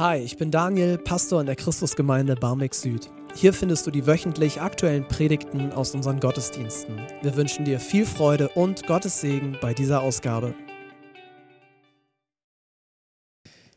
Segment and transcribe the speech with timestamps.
[0.00, 3.10] Hi, ich bin Daniel, Pastor in der Christusgemeinde Barmbek Süd.
[3.34, 6.98] Hier findest du die wöchentlich aktuellen Predigten aus unseren Gottesdiensten.
[7.20, 10.54] Wir wünschen dir viel Freude und Gottes Segen bei dieser Ausgabe.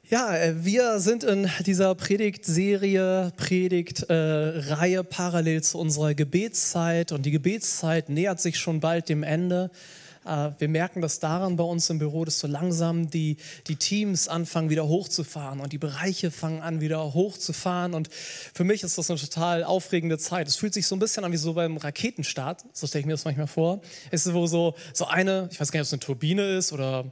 [0.08, 7.32] Ja, äh, wir sind in dieser Predigtserie, Predigtreihe äh, parallel zu unserer Gebetszeit und die
[7.32, 9.72] Gebetszeit nähert sich schon bald dem Ende.
[10.26, 13.38] Äh, wir merken das daran bei uns im Büro, dass so langsam die,
[13.68, 17.94] die Teams anfangen wieder hochzufahren und die Bereiche fangen an wieder hochzufahren.
[17.94, 20.48] Und für mich ist das eine total aufregende Zeit.
[20.48, 23.14] Es fühlt sich so ein bisschen an wie so beim Raketenstart, so stelle ich mir
[23.14, 23.82] das manchmal vor.
[24.12, 26.74] Es ist wo so, so eine, ich weiß gar nicht, ob es eine Turbine ist
[26.74, 27.06] oder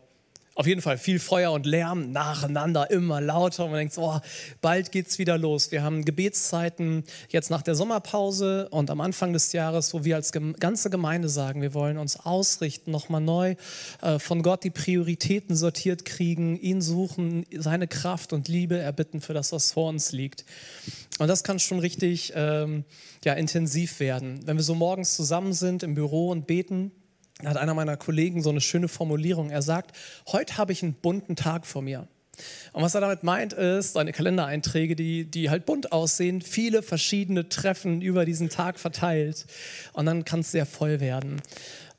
[0.62, 3.66] auf jeden Fall viel Feuer und Lärm nacheinander, immer lauter.
[3.66, 4.20] Und man denkt, oh,
[4.62, 5.72] bald geht's wieder los.
[5.72, 10.32] Wir haben Gebetszeiten jetzt nach der Sommerpause und am Anfang des Jahres, wo wir als
[10.32, 13.56] ganze Gemeinde sagen, wir wollen uns ausrichten, nochmal neu
[14.04, 19.34] äh, von Gott die Prioritäten sortiert kriegen, ihn suchen, seine Kraft und Liebe erbitten für
[19.34, 20.46] das, was vor uns liegt.
[21.18, 22.86] Und das kann schon richtig ähm,
[23.26, 24.42] ja, intensiv werden.
[24.46, 26.92] Wenn wir so morgens zusammen sind im Büro und beten,
[27.50, 29.50] hat einer meiner Kollegen so eine schöne Formulierung.
[29.50, 29.96] Er sagt,
[30.32, 32.08] heute habe ich einen bunten Tag vor mir.
[32.74, 37.50] Und was er damit meint, ist seine Kalendereinträge, die, die halt bunt aussehen, viele verschiedene
[37.50, 39.46] Treffen über diesen Tag verteilt.
[39.94, 41.42] Und dann kann es sehr voll werden.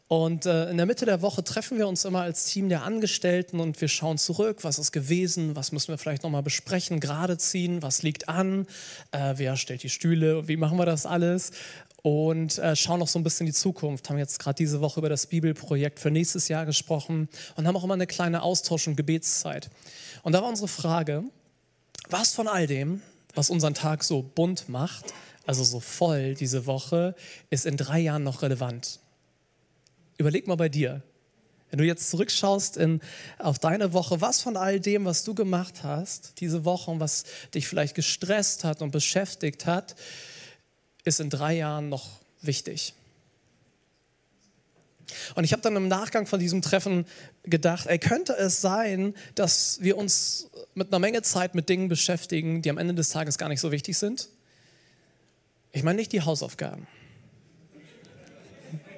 [0.08, 3.60] Und äh, in der Mitte der Woche treffen wir uns immer als Team der Angestellten
[3.60, 7.80] und wir schauen zurück, was ist gewesen, was müssen wir vielleicht nochmal besprechen, gerade ziehen,
[7.80, 8.66] was liegt an,
[9.12, 11.52] äh, wer stellt die Stühle, wie machen wir das alles
[12.02, 14.10] und äh, schauen noch so ein bisschen in die Zukunft.
[14.10, 17.84] Haben jetzt gerade diese Woche über das Bibelprojekt für nächstes Jahr gesprochen und haben auch
[17.84, 19.70] immer eine kleine Austausch- und Gebetszeit.
[20.22, 21.22] Und da war unsere Frage,
[22.10, 23.00] was von all dem,
[23.34, 25.14] was unseren Tag so bunt macht,
[25.46, 27.14] also so voll diese Woche,
[27.50, 28.98] ist in drei Jahren noch relevant?
[30.18, 31.02] Überleg mal bei dir.
[31.70, 33.00] Wenn du jetzt zurückschaust in,
[33.38, 37.24] auf deine Woche, was von all dem, was du gemacht hast, diese Woche und was
[37.54, 39.96] dich vielleicht gestresst hat und beschäftigt hat,
[41.04, 42.08] ist in drei Jahren noch
[42.40, 42.94] wichtig.
[45.34, 47.06] Und ich habe dann im Nachgang von diesem Treffen
[47.42, 52.62] gedacht, ey, könnte es sein, dass wir uns mit einer Menge Zeit mit Dingen beschäftigen,
[52.62, 54.28] die am Ende des Tages gar nicht so wichtig sind?
[55.72, 56.86] Ich meine nicht die Hausaufgaben.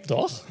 [0.07, 0.45] Doch.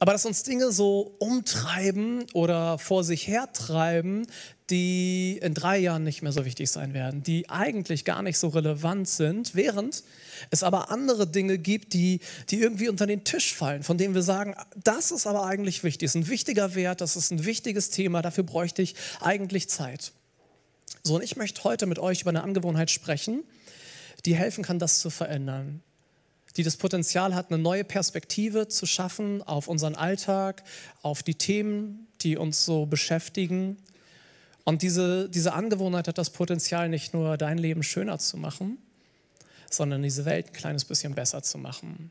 [0.00, 4.26] Aber dass uns Dinge so umtreiben oder vor sich hertreiben,
[4.70, 8.48] die in drei Jahren nicht mehr so wichtig sein werden, die eigentlich gar nicht so
[8.48, 10.02] relevant sind, während
[10.48, 14.22] es aber andere Dinge gibt, die, die irgendwie unter den Tisch fallen, von denen wir
[14.22, 18.22] sagen, das ist aber eigentlich wichtig, ist ein wichtiger Wert, das ist ein wichtiges Thema,
[18.22, 20.12] dafür bräuchte ich eigentlich Zeit.
[21.02, 23.44] So, und ich möchte heute mit euch über eine Angewohnheit sprechen,
[24.24, 25.82] die helfen kann, das zu verändern
[26.56, 30.62] die das Potenzial hat, eine neue Perspektive zu schaffen auf unseren Alltag,
[31.02, 33.76] auf die Themen, die uns so beschäftigen.
[34.64, 38.78] Und diese, diese Angewohnheit hat das Potenzial, nicht nur dein Leben schöner zu machen,
[39.70, 42.10] sondern diese Welt ein kleines bisschen besser zu machen.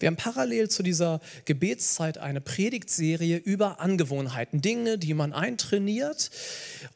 [0.00, 6.30] Wir haben parallel zu dieser Gebetszeit eine Predigtserie über Angewohnheiten, Dinge, die man eintrainiert.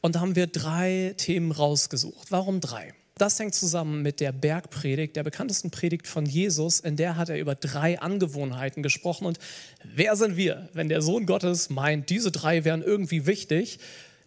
[0.01, 2.31] Und da haben wir drei Themen rausgesucht.
[2.31, 2.93] Warum drei?
[3.17, 6.81] Das hängt zusammen mit der Bergpredigt, der bekanntesten Predigt von Jesus.
[6.81, 9.25] In der hat er über drei Angewohnheiten gesprochen.
[9.25, 9.39] Und
[9.85, 13.79] wer sind wir, wenn der Sohn Gottes meint, diese drei wären irgendwie wichtig,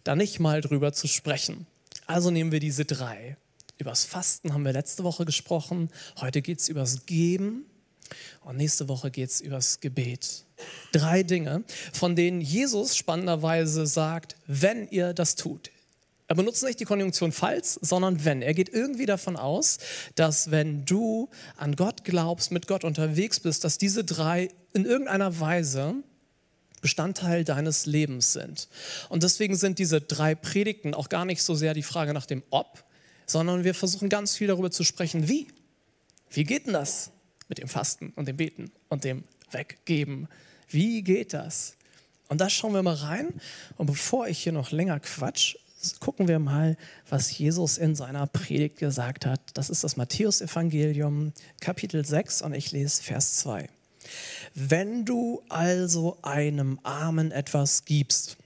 [0.03, 1.67] da nicht mal drüber zu sprechen?
[2.07, 3.37] Also nehmen wir diese drei.
[3.77, 5.91] Übers Fasten haben wir letzte Woche gesprochen.
[6.19, 7.65] Heute geht es übers Geben.
[8.41, 10.45] Und nächste Woche geht es übers Gebet.
[10.93, 11.63] Drei Dinge,
[11.93, 15.69] von denen Jesus spannenderweise sagt, wenn ihr das tut,
[16.29, 18.43] er benutzt nicht die Konjunktion falls, sondern wenn.
[18.43, 19.79] Er geht irgendwie davon aus,
[20.13, 25.39] dass wenn du an Gott glaubst, mit Gott unterwegs bist, dass diese drei in irgendeiner
[25.39, 25.95] Weise
[26.81, 28.69] Bestandteil deines Lebens sind.
[29.09, 32.43] Und deswegen sind diese drei Predigten auch gar nicht so sehr die Frage nach dem
[32.51, 32.83] Ob,
[33.25, 35.47] sondern wir versuchen ganz viel darüber zu sprechen, wie.
[36.29, 37.09] Wie geht denn das
[37.47, 40.27] mit dem Fasten und dem Beten und dem Weggeben?
[40.69, 41.73] Wie geht das?
[42.27, 43.41] Und da schauen wir mal rein.
[43.77, 45.55] Und bevor ich hier noch länger quatsch,
[45.99, 46.77] gucken wir mal,
[47.09, 49.39] was Jesus in seiner Predigt gesagt hat.
[49.53, 53.69] Das ist das Matthäusevangelium, Kapitel 6 und ich lese Vers 2.
[54.53, 58.37] Wenn du also einem Armen etwas gibst,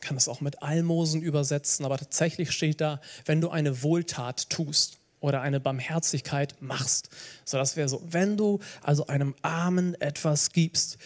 [0.00, 4.98] kann es auch mit Almosen übersetzen, aber tatsächlich steht da, wenn du eine Wohltat tust
[5.20, 7.08] oder eine Barmherzigkeit machst.
[7.44, 10.98] So, das wäre so, wenn du also einem Armen etwas gibst.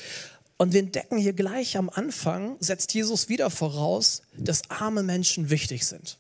[0.59, 5.87] Und wir entdecken hier gleich am Anfang, setzt Jesus wieder voraus, dass arme Menschen wichtig
[5.87, 6.19] sind.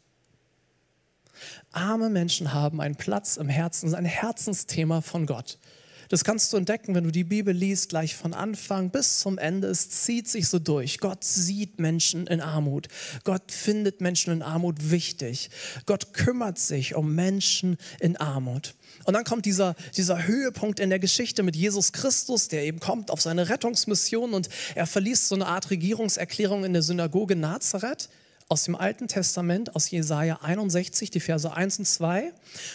[1.73, 5.59] Arme Menschen haben einen Platz im Herzen, ein Herzensthema von Gott.
[6.09, 9.69] Das kannst du entdecken, wenn du die Bibel liest, gleich von Anfang bis zum Ende.
[9.69, 10.99] Es zieht sich so durch.
[10.99, 12.89] Gott sieht Menschen in Armut.
[13.25, 15.51] Gott findet Menschen in Armut wichtig.
[15.87, 18.75] Gott kümmert sich um Menschen in Armut.
[19.05, 23.11] Und dann kommt dieser, dieser Höhepunkt in der Geschichte mit Jesus Christus, der eben kommt
[23.11, 28.09] auf seine Rettungsmission und er verliest so eine Art Regierungserklärung in der Synagoge Nazareth
[28.49, 32.33] aus dem Alten Testament, aus Jesaja 61, die Verse 1 und 2.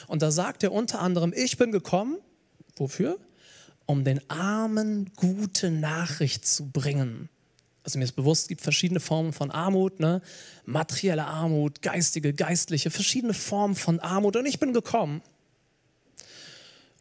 [0.07, 2.17] Und da sagt er unter anderem: Ich bin gekommen,
[2.75, 3.17] wofür?
[3.85, 7.29] Um den Armen gute Nachricht zu bringen.
[7.83, 10.21] Also mir ist bewusst, es gibt verschiedene Formen von Armut, ne?
[10.65, 14.35] materielle Armut, geistige, geistliche, verschiedene Formen von Armut.
[14.35, 15.21] Und ich bin gekommen,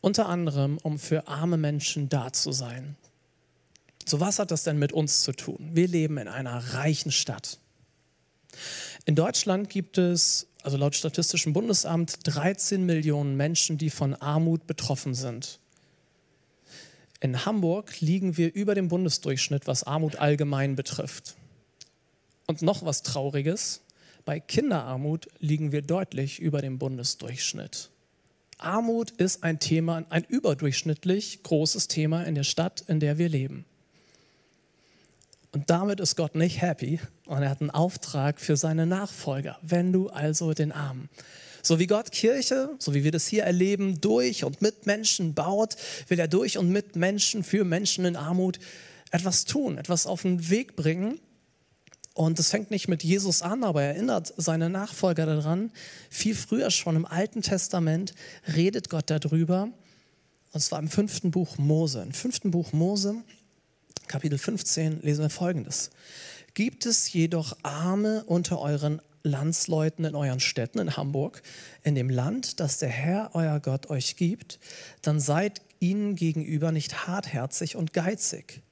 [0.01, 2.97] unter anderem, um für arme Menschen da zu sein.
[4.07, 5.71] So was hat das denn mit uns zu tun?
[5.73, 7.59] Wir leben in einer reichen Stadt.
[9.05, 15.15] In Deutschland gibt es, also laut Statistischem Bundesamt, 13 Millionen Menschen, die von Armut betroffen
[15.15, 15.59] sind.
[17.21, 21.37] In Hamburg liegen wir über dem Bundesdurchschnitt, was Armut allgemein betrifft.
[22.47, 23.83] Und noch was Trauriges,
[24.25, 27.91] bei Kinderarmut liegen wir deutlich über dem Bundesdurchschnitt.
[28.59, 33.65] Armut ist ein Thema, ein überdurchschnittlich großes Thema in der Stadt, in der wir leben.
[35.53, 39.59] Und damit ist Gott nicht happy und er hat einen Auftrag für seine Nachfolger.
[39.63, 41.09] Wenn du also den Armen.
[41.63, 45.77] So wie Gott Kirche, so wie wir das hier erleben, durch und mit Menschen baut,
[46.09, 48.59] will er durch und mit Menschen, für Menschen in Armut
[49.11, 51.21] etwas tun, etwas auf den Weg bringen.
[52.15, 55.71] Und das fängt nicht mit Jesus an, aber er erinnert seine Nachfolger daran.
[56.11, 58.15] Viel früher schon im Alten Testament
[58.55, 59.69] redet Gott darüber.
[60.53, 62.03] Und zwar im fünften Buch Mose.
[62.03, 63.17] Im fünften Buch Mose
[64.11, 65.91] Kapitel 15 lesen wir folgendes.
[66.55, 71.43] Gibt es jedoch Arme unter euren Landsleuten in euren Städten in Hamburg,
[71.85, 74.59] in dem Land, das der Herr, euer Gott, euch gibt,
[75.03, 78.63] dann seid ihnen gegenüber nicht hartherzig und geizig.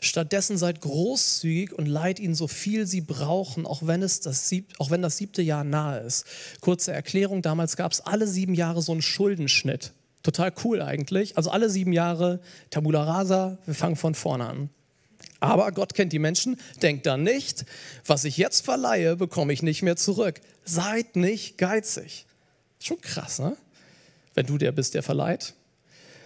[0.00, 4.74] Stattdessen seid großzügig und leiht ihnen so viel sie brauchen, auch wenn, es das, sieb,
[4.78, 6.24] auch wenn das siebte Jahr nahe ist.
[6.60, 9.92] Kurze Erklärung, damals gab es alle sieben Jahre so einen Schuldenschnitt.
[10.24, 11.36] Total cool eigentlich.
[11.36, 12.40] Also alle sieben Jahre
[12.70, 14.70] Tabula Rasa, wir fangen von vorne an.
[15.40, 17.64] Aber Gott kennt die Menschen, denkt dann nicht,
[18.04, 20.40] was ich jetzt verleihe, bekomme ich nicht mehr zurück.
[20.64, 22.26] Seid nicht geizig.
[22.78, 23.56] Schon krass, ne?
[24.34, 25.54] Wenn du der bist, der verleiht.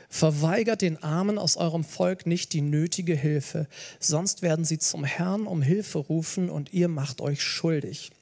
[0.08, 3.66] Verweigert den Armen aus eurem Volk nicht die nötige Hilfe,
[3.98, 8.12] sonst werden sie zum Herrn um Hilfe rufen und ihr macht euch schuldig.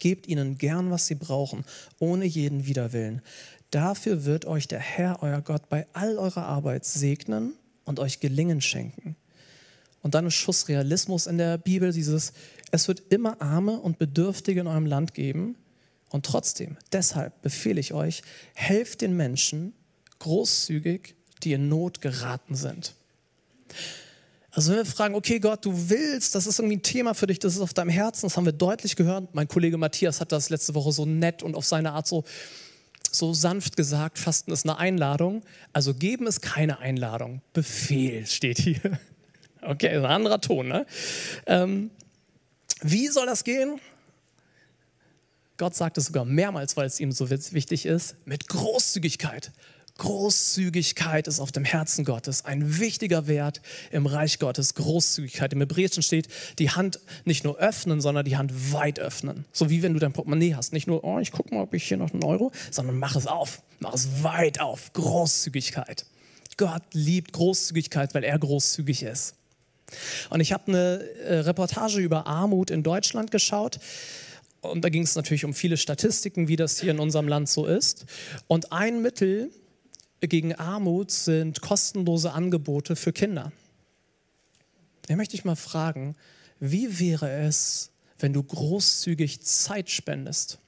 [0.00, 1.64] Gebt ihnen gern, was sie brauchen,
[2.00, 3.22] ohne jeden Widerwillen.
[3.70, 7.54] Dafür wird euch der Herr, euer Gott, bei all eurer Arbeit segnen
[7.84, 9.16] und euch Gelingen schenken.
[10.06, 12.32] Und dann ein Schuss Realismus in der Bibel, dieses,
[12.70, 15.56] es wird immer Arme und Bedürftige in eurem Land geben.
[16.10, 18.22] Und trotzdem, deshalb befehle ich euch,
[18.54, 19.72] helft den Menschen
[20.20, 22.94] großzügig, die in Not geraten sind.
[24.52, 27.40] Also wenn wir fragen, okay Gott, du willst, das ist irgendwie ein Thema für dich,
[27.40, 29.34] das ist auf deinem Herzen, das haben wir deutlich gehört.
[29.34, 32.22] Mein Kollege Matthias hat das letzte Woche so nett und auf seine Art so,
[33.10, 35.42] so sanft gesagt, Fasten ist eine Einladung.
[35.72, 39.00] Also geben ist keine Einladung, Befehl steht hier.
[39.66, 40.68] Okay, ein anderer Ton.
[40.68, 40.86] Ne?
[41.46, 41.90] Ähm,
[42.82, 43.80] wie soll das gehen?
[45.56, 49.52] Gott sagt es sogar mehrmals, weil es ihm so wichtig ist, mit Großzügigkeit.
[49.98, 54.74] Großzügigkeit ist auf dem Herzen Gottes ein wichtiger Wert im Reich Gottes.
[54.74, 55.54] Großzügigkeit.
[55.54, 56.28] Im Hebräischen steht,
[56.58, 59.46] die Hand nicht nur öffnen, sondern die Hand weit öffnen.
[59.52, 60.74] So wie wenn du dein Portemonnaie hast.
[60.74, 63.26] Nicht nur, oh, ich gucke mal, ob ich hier noch einen Euro, sondern mach es
[63.26, 63.62] auf.
[63.80, 64.92] Mach es weit auf.
[64.92, 66.04] Großzügigkeit.
[66.58, 69.34] Gott liebt Großzügigkeit, weil er großzügig ist.
[70.30, 73.78] Und ich habe eine äh, Reportage über Armut in Deutschland geschaut.
[74.60, 77.66] Und da ging es natürlich um viele Statistiken, wie das hier in unserem Land so
[77.66, 78.06] ist.
[78.48, 79.50] Und ein Mittel
[80.20, 83.52] gegen Armut sind kostenlose Angebote für Kinder.
[85.06, 86.16] Da möchte ich mal fragen,
[86.58, 90.58] wie wäre es, wenn du großzügig Zeit spendest?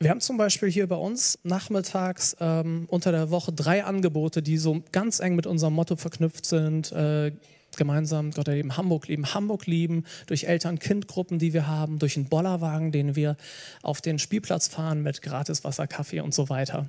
[0.00, 4.56] Wir haben zum Beispiel hier bei uns nachmittags ähm, unter der Woche drei Angebote, die
[4.56, 6.92] so ganz eng mit unserem Motto verknüpft sind.
[6.92, 7.32] Äh,
[7.76, 12.92] gemeinsam Gott erleben, Hamburg lieben, Hamburg lieben, durch Eltern-Kind-Gruppen, die wir haben, durch einen Bollerwagen,
[12.92, 13.36] den wir
[13.82, 16.88] auf den Spielplatz fahren mit gratis Wasser, Kaffee und so weiter.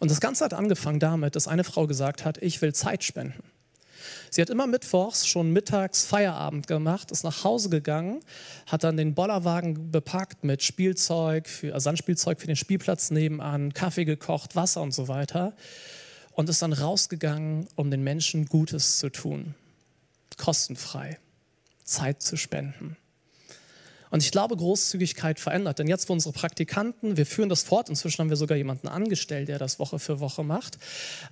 [0.00, 3.42] Und das Ganze hat angefangen damit, dass eine Frau gesagt hat, ich will Zeit spenden.
[4.30, 8.20] Sie hat immer mittwochs schon mittags Feierabend gemacht, ist nach Hause gegangen,
[8.66, 14.04] hat dann den Bollerwagen bepackt mit Spielzeug, für, also Sandspielzeug für den Spielplatz nebenan, Kaffee
[14.04, 15.54] gekocht, Wasser und so weiter
[16.32, 19.54] und ist dann rausgegangen, um den Menschen Gutes zu tun.
[20.38, 21.18] Kostenfrei.
[21.84, 22.96] Zeit zu spenden.
[24.12, 25.78] Und ich glaube, Großzügigkeit verändert.
[25.78, 29.48] Denn jetzt, wo unsere Praktikanten, wir führen das fort, inzwischen haben wir sogar jemanden angestellt,
[29.48, 30.76] der das Woche für Woche macht.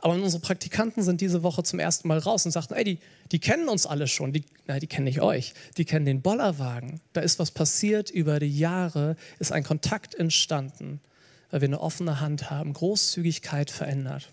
[0.01, 2.99] Aber unsere Praktikanten sind diese Woche zum ersten Mal raus und sagten, ey, die,
[3.33, 4.33] die kennen uns alle schon.
[4.33, 5.53] Die, nein, die kennen nicht euch.
[5.77, 7.03] Die kennen den Bollerwagen.
[7.13, 11.03] Da ist was passiert über die Jahre, ist ein Kontakt entstanden,
[11.51, 12.73] weil wir eine offene Hand haben.
[12.73, 14.33] Großzügigkeit verändert.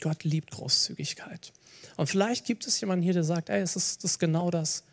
[0.00, 1.52] Gott liebt Großzügigkeit.
[1.98, 4.84] Und vielleicht gibt es jemanden hier, der sagt, ey, es ist, ist genau das.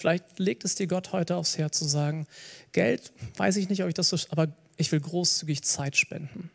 [0.00, 2.26] Vielleicht legt es dir Gott heute aufs Herz zu sagen,
[2.72, 6.50] Geld, weiß ich nicht, ob ich das so, aber ich will großzügig Zeit spenden.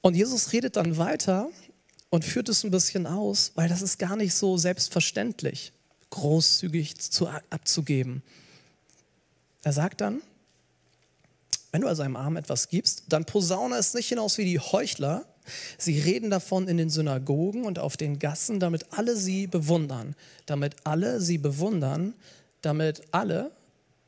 [0.00, 1.48] Und Jesus redet dann weiter
[2.08, 5.72] und führt es ein bisschen aus, weil das ist gar nicht so selbstverständlich,
[6.10, 8.24] großzügig zu, abzugeben.
[9.62, 10.22] Er sagt dann,
[11.70, 15.24] wenn du also einem Armen etwas gibst, dann posaune es nicht hinaus wie die Heuchler,
[15.78, 20.14] Sie reden davon in den Synagogen und auf den Gassen, damit alle sie bewundern.
[20.46, 22.14] Damit alle sie bewundern,
[22.62, 23.50] damit alle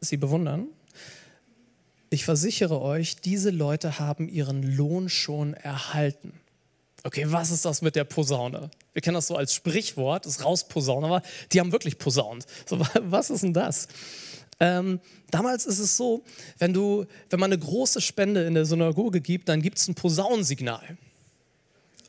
[0.01, 0.69] sie bewundern.
[2.11, 6.35] Ich versichere euch, diese Leute haben ihren Lohn schon erhalten.
[7.05, 8.71] Okay, was ist das mit der Posaune?
[8.93, 11.23] Wir kennen das so als Sprichwort, das Rausposaunen, aber
[11.53, 12.47] die haben wirklich posaunt.
[12.67, 13.89] So, was ist denn das?
[14.61, 16.23] Ähm, damals ist es so,
[16.59, 19.95] wenn, du, wenn man eine große Spende in der Synagoge gibt, dann gibt es ein
[19.95, 20.97] Posaunensignal.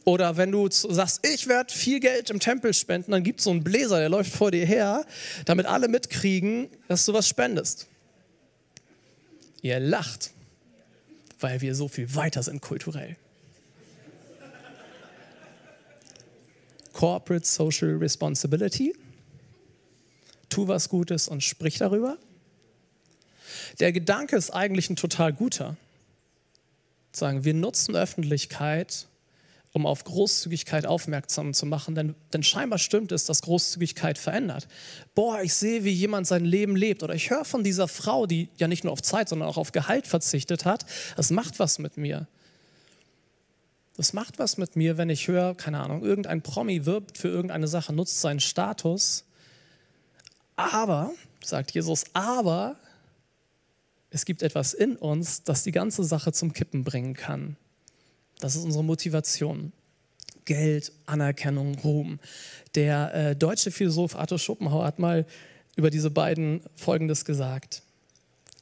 [0.05, 3.51] Oder wenn du sagst, ich werde viel Geld im Tempel spenden, dann gibt es so
[3.51, 5.05] einen Bläser, der läuft vor dir her,
[5.45, 7.87] damit alle mitkriegen, dass du was spendest.
[9.61, 10.31] Ihr lacht,
[11.39, 13.15] weil wir so viel weiter sind kulturell.
[16.91, 18.95] Corporate Social Responsibility.
[20.49, 22.17] Tu was Gutes und sprich darüber.
[23.79, 25.77] Der Gedanke ist eigentlich ein total guter.
[27.11, 29.07] Sagen, wir nutzen Öffentlichkeit,
[29.73, 34.67] um auf Großzügigkeit aufmerksam zu machen, denn, denn scheinbar stimmt es, dass Großzügigkeit verändert.
[35.15, 38.49] Boah, ich sehe, wie jemand sein Leben lebt oder ich höre von dieser Frau, die
[38.57, 40.85] ja nicht nur auf Zeit, sondern auch auf Gehalt verzichtet hat.
[41.17, 42.27] Das macht was mit mir.
[43.97, 47.67] Das macht was mit mir, wenn ich höre, keine Ahnung, irgendein Promi wirbt für irgendeine
[47.67, 49.25] Sache, nutzt seinen Status.
[50.55, 51.11] Aber,
[51.43, 52.75] sagt Jesus, aber
[54.11, 57.57] es gibt etwas in uns, das die ganze Sache zum Kippen bringen kann.
[58.43, 59.71] Das ist unsere Motivation.
[60.43, 62.19] Geld, Anerkennung, Ruhm.
[62.75, 65.25] Der äh, deutsche Philosoph Arthur Schopenhauer hat mal
[65.77, 67.83] über diese beiden Folgendes gesagt.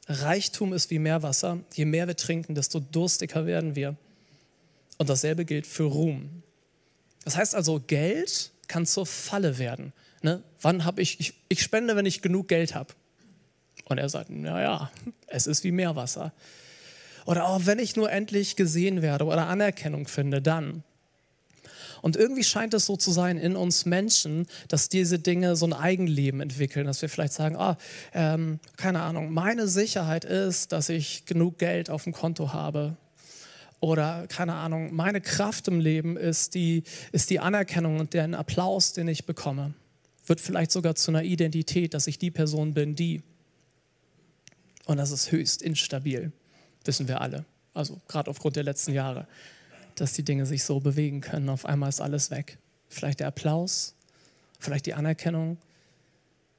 [0.06, 1.58] Reichtum ist wie Meerwasser.
[1.74, 3.96] Je mehr wir trinken, desto durstiger werden wir.
[4.98, 6.44] Und dasselbe gilt für Ruhm.
[7.24, 9.92] Das heißt also, Geld kann zur Falle werden.
[10.22, 10.44] Ne?
[10.60, 12.94] Wann habe ich, ich, ich spende, wenn ich genug Geld habe.
[13.86, 14.92] Und er sagt, naja,
[15.26, 16.32] es ist wie Meerwasser.
[17.26, 20.82] Oder auch wenn ich nur endlich gesehen werde oder Anerkennung finde, dann.
[22.02, 25.72] Und irgendwie scheint es so zu sein in uns Menschen, dass diese Dinge so ein
[25.72, 27.78] Eigenleben entwickeln, dass wir vielleicht sagen, ah,
[28.12, 32.96] ähm, keine Ahnung, meine Sicherheit ist, dass ich genug Geld auf dem Konto habe.
[33.78, 38.92] Oder keine Ahnung, meine Kraft im Leben ist die, ist die Anerkennung und den Applaus,
[38.92, 39.74] den ich bekomme.
[40.26, 43.22] Wird vielleicht sogar zu einer Identität, dass ich die Person bin, die.
[44.86, 46.32] Und das ist höchst instabil
[46.86, 47.44] wissen wir alle.
[47.74, 49.26] Also gerade aufgrund der letzten Jahre,
[49.94, 51.48] dass die Dinge sich so bewegen können.
[51.48, 52.58] Auf einmal ist alles weg.
[52.88, 53.94] Vielleicht der Applaus,
[54.58, 55.58] vielleicht die Anerkennung,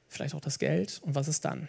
[0.08, 1.00] vielleicht auch das Geld.
[1.04, 1.68] Und was ist dann?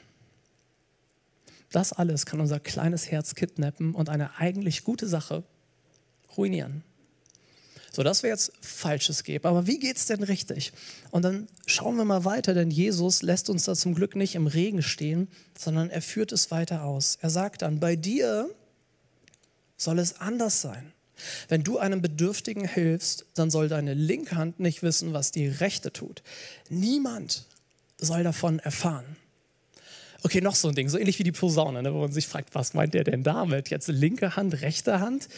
[1.71, 5.43] Das alles kann unser kleines Herz kidnappen und eine eigentlich gute Sache
[6.37, 6.83] ruinieren.
[7.95, 9.47] So, dass wir jetzt Falsches geben.
[9.47, 10.73] Aber wie geht es denn richtig?
[11.11, 14.47] Und dann schauen wir mal weiter, denn Jesus lässt uns da zum Glück nicht im
[14.47, 17.17] Regen stehen, sondern er führt es weiter aus.
[17.21, 18.49] Er sagt dann, bei dir
[19.77, 20.91] soll es anders sein.
[21.47, 25.93] Wenn du einem Bedürftigen hilfst, dann soll deine linke Hand nicht wissen, was die rechte
[25.93, 26.21] tut.
[26.67, 27.45] Niemand
[27.97, 29.05] soll davon erfahren.
[30.21, 32.55] Okay, noch so ein Ding, so ähnlich wie die Posaune, ne, wo man sich fragt,
[32.55, 33.69] was meint der denn damit?
[33.69, 35.29] Jetzt linke Hand, rechte Hand?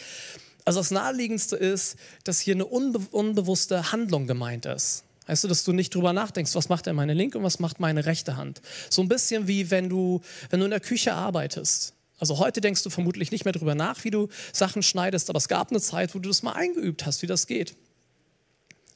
[0.68, 5.02] Also das Naheliegendste ist, dass hier eine unbe unbewusste Handlung gemeint ist.
[5.26, 7.80] Weißt du, dass du nicht drüber nachdenkst, was macht denn meine linke und was macht
[7.80, 8.60] meine rechte Hand.
[8.90, 10.20] So ein bisschen wie wenn du,
[10.50, 11.94] wenn du in der Küche arbeitest.
[12.18, 15.48] Also heute denkst du vermutlich nicht mehr drüber nach, wie du Sachen schneidest, aber es
[15.48, 17.74] gab eine Zeit, wo du das mal eingeübt hast, wie das geht.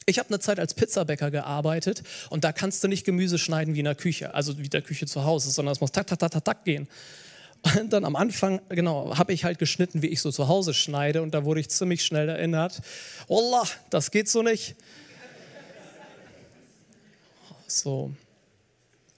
[0.05, 3.79] Ich habe eine Zeit als Pizzabäcker gearbeitet und da kannst du nicht Gemüse schneiden wie
[3.79, 6.29] in der Küche, also wie der Küche zu Hause, sondern es muss tak, tak, tak,
[6.29, 6.87] tak, tak gehen.
[7.63, 11.21] Und dann am Anfang, genau, habe ich halt geschnitten, wie ich so zu Hause schneide.
[11.21, 12.81] Und da wurde ich ziemlich schnell erinnert,
[13.27, 14.75] Wallah, das geht so nicht.
[17.67, 18.11] So.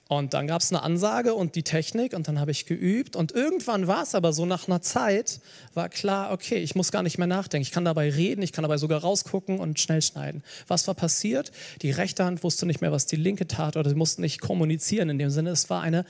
[0.08, 3.16] Und dann gab es eine Ansage und die Technik und dann habe ich geübt.
[3.16, 5.40] Und irgendwann war es aber so, nach einer Zeit
[5.74, 7.62] war klar, okay, ich muss gar nicht mehr nachdenken.
[7.62, 10.44] Ich kann dabei reden, ich kann dabei sogar rausgucken und schnell schneiden.
[10.68, 11.50] Was war passiert?
[11.82, 15.08] Die rechte Hand wusste nicht mehr, was die linke tat oder sie mussten nicht kommunizieren
[15.08, 15.50] in dem Sinne.
[15.50, 16.04] Es war eine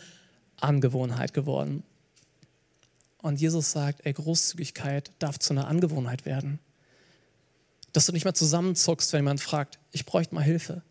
[0.61, 1.83] Angewohnheit geworden.
[3.23, 6.58] Und Jesus sagt, ey, Großzügigkeit darf zu einer Angewohnheit werden.
[7.92, 10.82] Dass du nicht mehr zusammenzuckst, wenn jemand fragt, ich bräuchte mal Hilfe.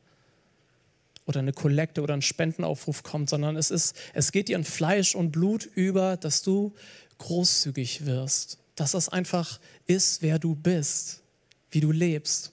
[1.28, 5.16] Oder eine Kollekte oder ein Spendenaufruf kommt, sondern es, ist, es geht dir in Fleisch
[5.16, 6.74] und Blut über, dass du
[7.18, 8.60] großzügig wirst.
[8.76, 11.22] Dass das einfach ist, wer du bist,
[11.72, 12.52] wie du lebst.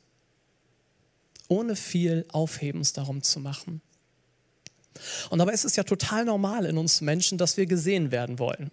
[1.49, 3.83] Ohne viel Aufhebens darum zu machen.
[5.31, 8.71] Und dabei ist es ja total normal in uns Menschen, dass wir gesehen werden wollen.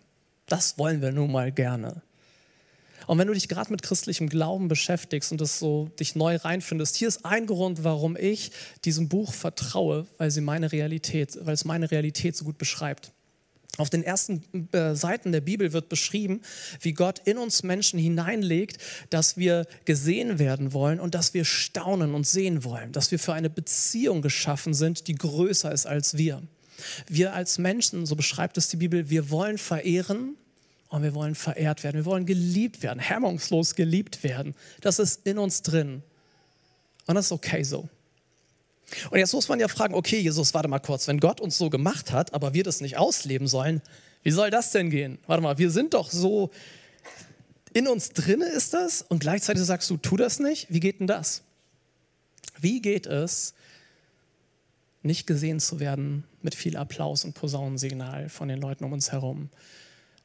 [0.49, 2.01] Das wollen wir nun mal gerne.
[3.07, 6.95] Und wenn du dich gerade mit christlichem Glauben beschäftigst und das so dich neu reinfindest,
[6.95, 8.51] hier ist ein Grund, warum ich
[8.85, 13.11] diesem Buch vertraue, weil sie meine Realität, weil es meine Realität so gut beschreibt.
[13.77, 16.41] Auf den ersten äh, Seiten der Bibel wird beschrieben,
[16.81, 18.77] wie Gott in uns Menschen hineinlegt,
[19.09, 23.33] dass wir gesehen werden wollen und dass wir staunen und sehen wollen, dass wir für
[23.33, 26.43] eine Beziehung geschaffen sind, die größer ist als wir.
[27.07, 30.35] Wir als Menschen, so beschreibt es die Bibel, wir wollen verehren
[30.89, 31.97] und wir wollen verehrt werden.
[31.97, 34.55] Wir wollen geliebt werden, hemmungslos geliebt werden.
[34.81, 36.03] Das ist in uns drin.
[37.07, 37.89] Und das ist okay so.
[39.11, 41.69] Und jetzt muss man ja fragen, okay, Jesus, warte mal kurz, wenn Gott uns so
[41.69, 43.81] gemacht hat, aber wir das nicht ausleben sollen,
[44.23, 45.19] wie soll das denn gehen?
[45.27, 46.51] Warte mal, wir sind doch so,
[47.73, 50.67] in uns drinne ist das und gleichzeitig sagst du, tu das nicht.
[50.69, 51.43] Wie geht denn das?
[52.59, 53.53] Wie geht es,
[55.01, 59.49] nicht gesehen zu werden mit viel Applaus und Posaunensignal von den Leuten um uns herum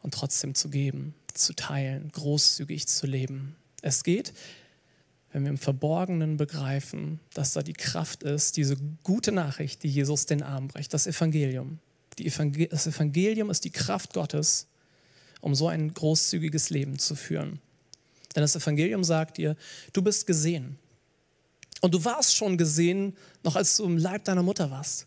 [0.02, 3.56] und trotzdem zu geben, zu teilen, großzügig zu leben?
[3.82, 4.32] Es geht,
[5.32, 10.26] wenn wir im Verborgenen begreifen, dass da die Kraft ist, diese gute Nachricht, die Jesus
[10.26, 11.80] den Arm bricht, das Evangelium.
[12.18, 14.68] Evangel das Evangelium ist die Kraft Gottes,
[15.40, 17.58] um so ein großzügiges Leben zu führen.
[18.34, 19.56] Denn das Evangelium sagt dir,
[19.92, 20.78] du bist gesehen.
[21.84, 25.06] Und du warst schon gesehen, noch als du im Leib deiner Mutter warst.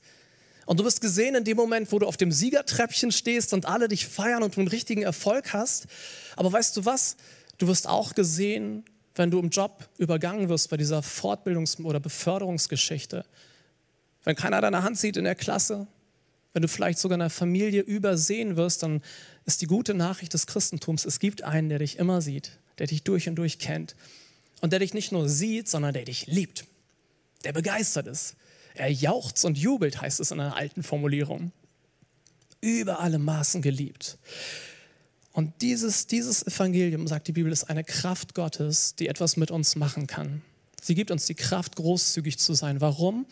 [0.68, 3.88] Und du bist gesehen in dem Moment, wo du auf dem Siegertreppchen stehst und alle
[3.88, 5.88] dich feiern und du einen richtigen Erfolg hast.
[6.36, 7.18] Aber weißt du was?
[7.58, 13.26] Du wirst auch gesehen, wenn du im Job übergangen wirst bei dieser Fortbildungs- oder Beförderungsgeschichte,
[14.24, 15.88] wenn keiner deine Hand sieht in der Klasse,
[16.54, 19.02] wenn du vielleicht sogar in der Familie übersehen wirst, dann
[19.46, 23.02] ist die gute Nachricht des Christentums, es gibt einen, der dich immer sieht, der dich
[23.02, 23.96] durch und durch kennt
[24.62, 26.66] und der dich nicht nur sieht, sondern der dich liebt,
[27.44, 28.36] der begeistert ist.
[28.74, 31.52] Er jauchzt und jubelt, heißt es in einer alten Formulierung.
[32.62, 34.18] Über alle Maßen geliebt.
[35.32, 39.76] Und dieses, dieses Evangelium, sagt die Bibel, ist eine Kraft Gottes, die etwas mit uns
[39.76, 40.42] machen kann.
[40.82, 42.82] Sie gibt uns die Kraft, großzügig zu sein.
[42.82, 43.28] Warum?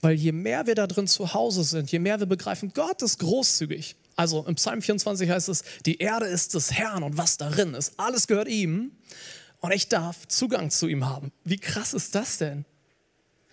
[0.00, 3.18] Weil je mehr wir da drin zu Hause sind, je mehr wir begreifen, Gott ist
[3.18, 3.96] großzügig.
[4.16, 7.92] Also im Psalm 24 heißt es, die Erde ist des Herrn und was darin ist,
[7.98, 8.92] alles gehört ihm.
[9.64, 11.32] Und ich darf Zugang zu ihm haben.
[11.42, 12.66] Wie krass ist das denn?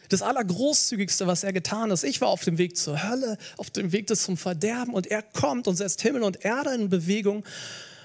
[0.10, 2.04] das Allergroßzügigste, was er getan hat.
[2.04, 5.69] Ich war auf dem Weg zur Hölle, auf dem Weg zum Verderben und er kommt
[5.69, 7.45] und setzt Himmel und Erde in Bewegung,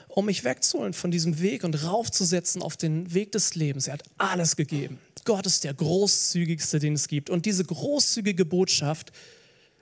[0.06, 3.88] um mich wegzuholen von diesem Weg und raufzusetzen auf den Weg des Lebens.
[3.88, 5.00] Er hat alles gegeben.
[5.24, 7.28] Gott ist der großzügigste, den es gibt.
[7.28, 9.10] Und diese großzügige Botschaft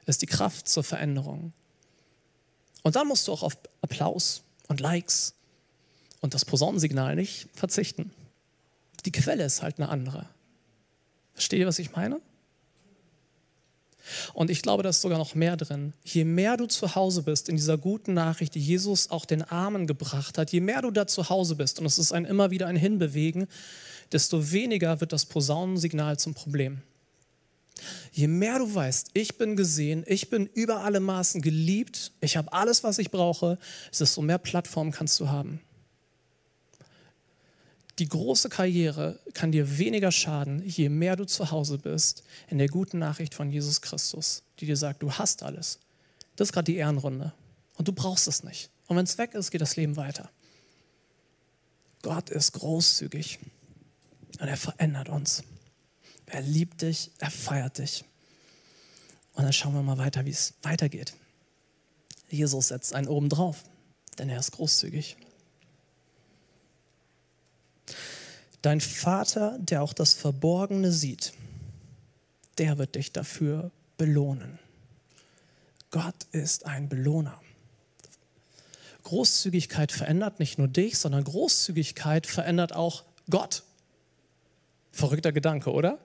[0.07, 1.53] ist die Kraft zur Veränderung.
[2.83, 5.35] Und dann musst du auch auf Applaus und Likes
[6.25, 8.11] und das Posaunensignal nicht verzichten.
[9.05, 10.27] Die Quelle ist halt eine andere.
[11.35, 12.19] Versteht ihr, was ich meine?
[14.33, 15.93] Und ich glaube, da ist sogar noch mehr drin.
[16.03, 19.87] Je mehr du zu Hause bist in dieser guten Nachricht, die Jesus auch den Armen
[19.87, 22.69] gebracht hat, je mehr du da zu Hause bist, und es ist ein immer wieder
[22.69, 23.47] ein Hinbewegen,
[24.11, 26.81] desto weniger wird das Posaunensignal zum Problem.
[28.13, 32.51] Je mehr du weißt, ich bin gesehen, ich bin über alle Maßen geliebt, ich habe
[32.51, 33.59] alles, was ich brauche,
[33.99, 35.61] desto mehr Plattform kannst du haben
[37.99, 42.69] die große Karriere kann dir weniger schaden, je mehr du zu Hause bist in der
[42.69, 45.79] guten Nachricht von Jesus Christus, die dir sagt, du hast alles.
[46.37, 47.33] Das ist gerade die Ehrenrunde
[47.77, 48.71] und du brauchst es nicht.
[48.87, 50.31] Und wenn es weg ist, geht das Leben weiter.
[52.03, 53.39] Gott ist großzügig
[54.41, 55.43] und er verändert uns.
[56.27, 58.05] Er liebt dich, er feiert dich.
[59.35, 61.15] Und dann schauen wir mal weiter, wie es weitergeht.
[62.29, 63.65] Jesus setzt einen oben drauf,
[64.19, 65.17] denn er ist großzügig.
[68.63, 71.33] Dein Vater, der auch das Verborgene sieht,
[72.59, 74.59] der wird dich dafür belohnen.
[75.91, 77.41] Gott ist ein Belohner.
[79.05, 83.63] Großzügigkeit verändert nicht nur dich, sondern Großzügigkeit verändert auch Gott.
[84.93, 85.99] Verrückter Gedanke, oder?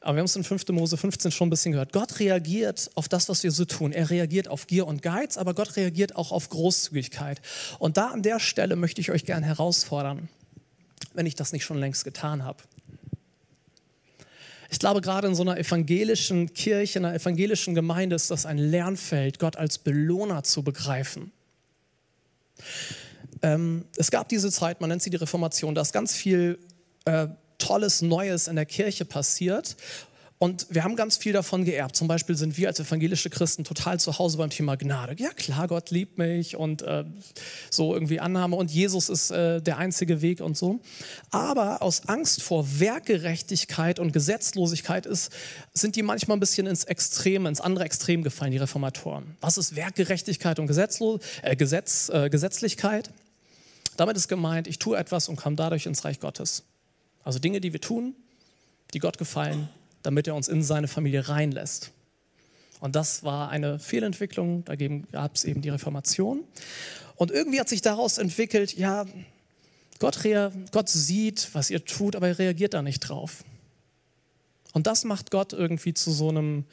[0.00, 0.68] Aber wir haben es in 5.
[0.68, 1.92] Mose 15 schon ein bisschen gehört.
[1.92, 3.92] Gott reagiert auf das, was wir so tun.
[3.92, 7.42] Er reagiert auf Gier und Geiz, aber Gott reagiert auch auf Großzügigkeit.
[7.78, 10.28] Und da an der Stelle möchte ich euch gerne herausfordern
[11.14, 12.62] wenn ich das nicht schon längst getan habe.
[14.70, 18.58] Ich glaube, gerade in so einer evangelischen Kirche, in einer evangelischen Gemeinde ist das ein
[18.58, 21.32] Lernfeld, Gott als Belohner zu begreifen.
[23.42, 26.58] Ähm, es gab diese Zeit, man nennt sie die Reformation, da ist ganz viel
[27.04, 27.26] äh,
[27.70, 29.76] Tolles, Neues in der Kirche passiert.
[30.38, 31.94] Und wir haben ganz viel davon geerbt.
[31.94, 35.14] Zum Beispiel sind wir als evangelische Christen total zu Hause beim Thema Gnade.
[35.22, 37.04] Ja klar, Gott liebt mich und äh,
[37.70, 40.80] so irgendwie Annahme und Jesus ist äh, der einzige Weg und so.
[41.30, 45.30] Aber aus Angst vor Werkgerechtigkeit und Gesetzlosigkeit ist,
[45.72, 49.36] sind die manchmal ein bisschen ins Extrem, ins andere Extrem gefallen, die Reformatoren.
[49.40, 53.10] Was ist Werkgerechtigkeit und Gesetzlo äh, Gesetz, äh, Gesetzlichkeit?
[53.96, 56.64] Damit ist gemeint, ich tue etwas und komme dadurch ins Reich Gottes.
[57.24, 58.14] Also Dinge, die wir tun,
[58.94, 59.68] die Gott gefallen,
[60.02, 61.92] damit er uns in seine Familie reinlässt.
[62.80, 66.44] Und das war eine Fehlentwicklung, da gab es eben die Reformation.
[67.16, 69.06] Und irgendwie hat sich daraus entwickelt, ja,
[69.98, 70.18] Gott,
[70.72, 73.44] Gott sieht, was ihr tut, aber er reagiert da nicht drauf.
[74.72, 76.64] Und das macht Gott irgendwie zu so einem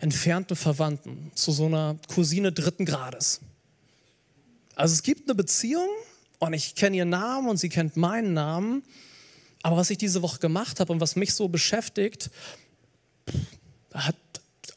[0.00, 3.42] entfernten Verwandten, zu so einer Cousine dritten Grades.
[4.74, 5.88] Also es gibt eine Beziehung
[6.38, 8.82] und ich kenne ihren Namen und sie kennt meinen Namen.
[9.62, 12.30] Aber was ich diese Woche gemacht habe und was mich so beschäftigt,
[13.92, 14.16] hat,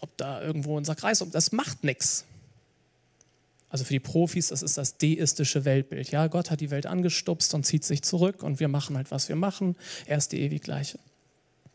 [0.02, 2.26] ob da irgendwo ein Sack Reis, das macht nichts.
[3.70, 6.12] Also für die Profis, das ist das deistische Weltbild.
[6.12, 9.30] Ja, Gott hat die Welt angestupst und zieht sich zurück und wir machen halt, was
[9.30, 9.76] wir machen.
[10.06, 11.00] Er ist die ewig gleiche.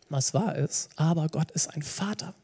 [0.08, 2.34] Was wahr ist, aber Gott ist ein Vater.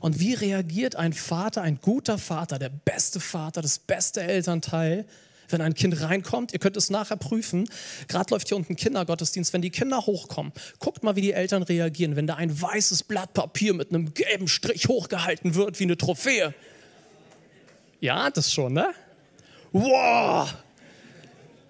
[0.00, 5.06] Und wie reagiert ein Vater, ein guter Vater, der beste Vater, das beste Elternteil,
[5.52, 6.52] wenn ein Kind reinkommt.
[6.52, 7.68] Ihr könnt es nachher prüfen.
[8.08, 9.52] Gerade läuft hier unten Kindergottesdienst.
[9.52, 13.34] Wenn die Kinder hochkommen, guckt mal, wie die Eltern reagieren, wenn da ein weißes Blatt
[13.34, 16.54] Papier mit einem gelben Strich hochgehalten wird wie eine Trophäe.
[18.00, 18.92] Ja, das schon, ne?
[19.70, 20.52] Wow!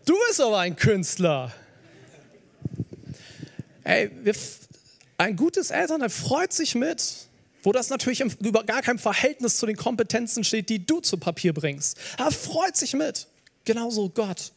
[0.05, 1.53] Du bist aber ein Künstler.
[3.85, 4.11] Ey,
[5.19, 7.29] ein gutes Elternteil freut sich mit,
[7.63, 11.17] wo das natürlich im, über gar kein Verhältnis zu den Kompetenzen steht, die du zu
[11.17, 11.99] Papier bringst.
[12.19, 13.29] Er freut sich mit.
[13.65, 14.53] Genauso Gott.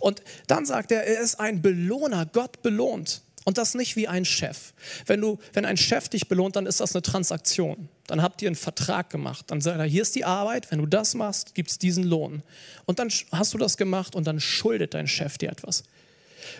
[0.00, 2.26] Und dann sagt er, er ist ein Belohner.
[2.26, 3.22] Gott belohnt.
[3.44, 4.72] Und das nicht wie ein Chef.
[5.06, 7.88] Wenn, du, wenn ein Chef dich belohnt, dann ist das eine Transaktion.
[8.08, 9.44] Dann habt ihr einen Vertrag gemacht.
[9.48, 12.42] Dann sagt er, hier ist die Arbeit, wenn du das machst, gibt es diesen Lohn.
[12.86, 15.84] Und dann hast du das gemacht und dann schuldet dein Chef dir etwas.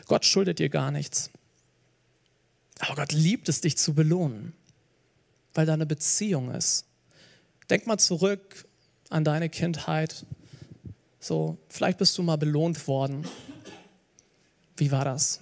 [0.07, 1.31] Gott schuldet dir gar nichts.
[2.79, 4.53] Aber Gott liebt es, dich zu belohnen,
[5.55, 6.85] weil da eine Beziehung ist.
[7.69, 8.67] Denk mal zurück
[9.09, 10.25] an deine Kindheit,
[11.27, 13.27] so, vielleicht bist du mal belohnt worden.
[14.77, 15.41] Wie war das?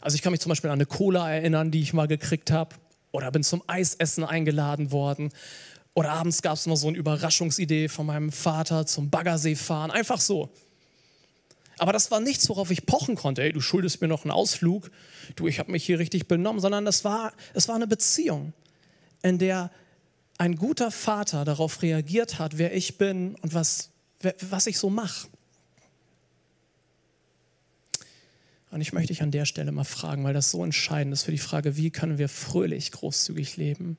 [0.00, 2.76] Also ich kann mich zum Beispiel an eine Cola erinnern, die ich mal gekriegt habe.
[3.12, 5.30] Oder bin zum Eisessen eingeladen worden.
[5.94, 9.90] Oder abends gab es noch so eine Überraschungsidee von meinem Vater zum Baggersee fahren.
[9.90, 10.48] Einfach so.
[11.78, 13.42] Aber das war nichts, worauf ich pochen konnte.
[13.42, 14.90] Ey, du schuldest mir noch einen Ausflug.
[15.34, 16.60] Du, ich habe mich hier richtig benommen.
[16.60, 18.52] Sondern das war, es war eine Beziehung,
[19.22, 19.70] in der
[20.38, 23.89] ein guter Vater darauf reagiert hat, wer ich bin und was,
[24.22, 25.28] was ich so mache.
[28.70, 31.32] Und ich möchte dich an der Stelle mal fragen, weil das so entscheidend ist für
[31.32, 33.98] die Frage, wie können wir fröhlich, großzügig leben?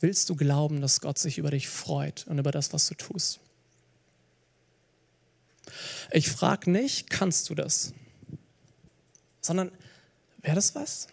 [0.00, 3.40] Willst du glauben, dass Gott sich über dich freut und über das, was du tust?
[6.10, 7.92] Ich frage nicht, kannst du das?
[9.40, 9.70] Sondern,
[10.42, 11.08] wäre das was?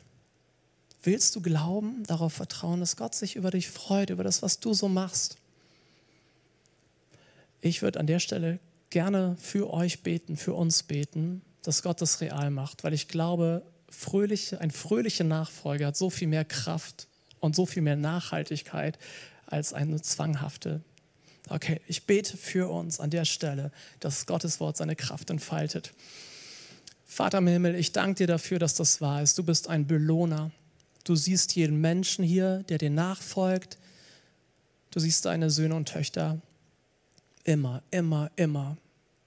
[1.03, 4.73] Willst du glauben, darauf vertrauen, dass Gott sich über dich freut, über das, was du
[4.73, 5.37] so machst?
[7.61, 12.21] Ich würde an der Stelle gerne für euch beten, für uns beten, dass Gott das
[12.21, 17.07] real macht, weil ich glaube, fröhliche, ein fröhlicher Nachfolger hat so viel mehr Kraft
[17.39, 18.97] und so viel mehr Nachhaltigkeit
[19.45, 20.81] als eine zwanghafte.
[21.49, 25.93] Okay, ich bete für uns an der Stelle, dass Gottes Wort seine Kraft entfaltet.
[27.05, 29.37] Vater im Himmel, ich danke dir dafür, dass das wahr ist.
[29.37, 30.51] Du bist ein Belohner.
[31.05, 33.77] Du siehst jeden Menschen hier, der dir nachfolgt.
[34.91, 36.41] Du siehst deine Söhne und Töchter
[37.47, 38.77] immer, immer, immer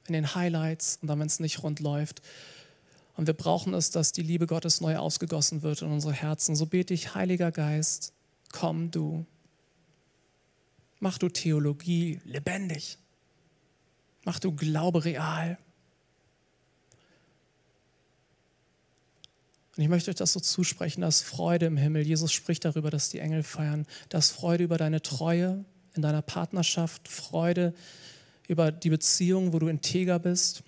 [0.07, 2.23] in den Highlights und dann, wenn es nicht rund läuft.
[3.17, 6.55] Und wir brauchen es, dass die Liebe Gottes neu ausgegossen wird in unsere Herzen.
[6.55, 8.13] So bete ich, Heiliger Geist,
[8.53, 9.27] komm du.
[11.01, 12.99] Mach du Theologie lebendig.
[14.25, 15.59] Mach du Glaube real.
[19.77, 23.09] Und ich möchte euch das so zusprechen, dass Freude im Himmel, Jesus spricht darüber, dass
[23.09, 27.75] die Engel feiern, dass Freude über deine Treue in deiner Partnerschaft, Freude
[28.49, 30.63] über die Beziehung, wo du integer bist.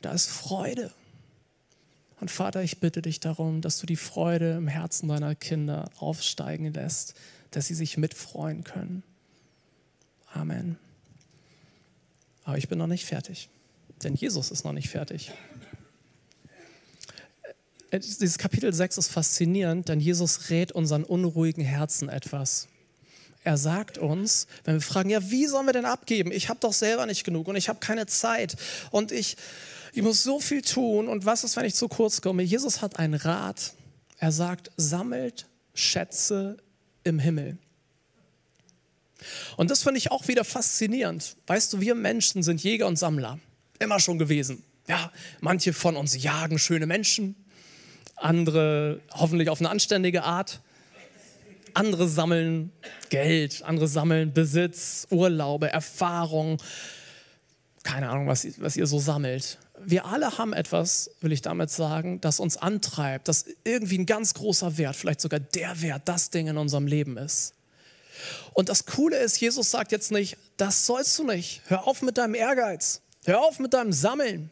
[0.00, 0.92] Da ist Freude.
[2.20, 6.72] Und Vater, ich bitte dich darum, dass du die Freude im Herzen deiner Kinder aufsteigen
[6.72, 7.14] lässt,
[7.50, 9.02] dass sie sich mitfreuen können.
[10.32, 10.78] Amen.
[12.44, 13.48] Aber ich bin noch nicht fertig,
[14.02, 15.32] denn Jesus ist noch nicht fertig.
[17.92, 22.68] dieses Kapitel 6 ist faszinierend, denn Jesus rät unseren unruhigen Herzen etwas.
[23.42, 26.30] Er sagt uns, wenn wir fragen, ja, wie sollen wir denn abgeben?
[26.30, 28.56] Ich habe doch selber nicht genug und ich habe keine Zeit
[28.90, 29.36] und ich,
[29.92, 32.42] ich muss so viel tun und was ist, wenn ich zu kurz komme?
[32.42, 33.72] Jesus hat einen Rat.
[34.18, 36.58] Er sagt, sammelt Schätze
[37.04, 37.56] im Himmel.
[39.56, 41.36] Und das finde ich auch wieder faszinierend.
[41.46, 43.38] Weißt du, wir Menschen sind Jäger und Sammler.
[43.78, 44.62] Immer schon gewesen.
[44.88, 47.36] Ja, manche von uns jagen schöne Menschen,
[48.16, 50.60] andere hoffentlich auf eine anständige Art.
[51.74, 52.72] Andere sammeln
[53.08, 56.60] Geld, andere sammeln Besitz, Urlaube, Erfahrung.
[57.82, 59.58] Keine Ahnung, was, was ihr so sammelt.
[59.82, 64.34] Wir alle haben etwas, will ich damit sagen, das uns antreibt, das irgendwie ein ganz
[64.34, 67.54] großer Wert, vielleicht sogar der Wert, das Ding in unserem Leben ist.
[68.52, 71.62] Und das Coole ist, Jesus sagt jetzt nicht, das sollst du nicht.
[71.66, 73.00] Hör auf mit deinem Ehrgeiz.
[73.24, 74.50] Hör auf mit deinem Sammeln.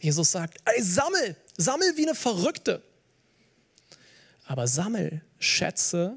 [0.00, 2.82] Jesus sagt, ey, sammel, sammel wie eine Verrückte.
[4.46, 6.16] Aber sammel Schätze,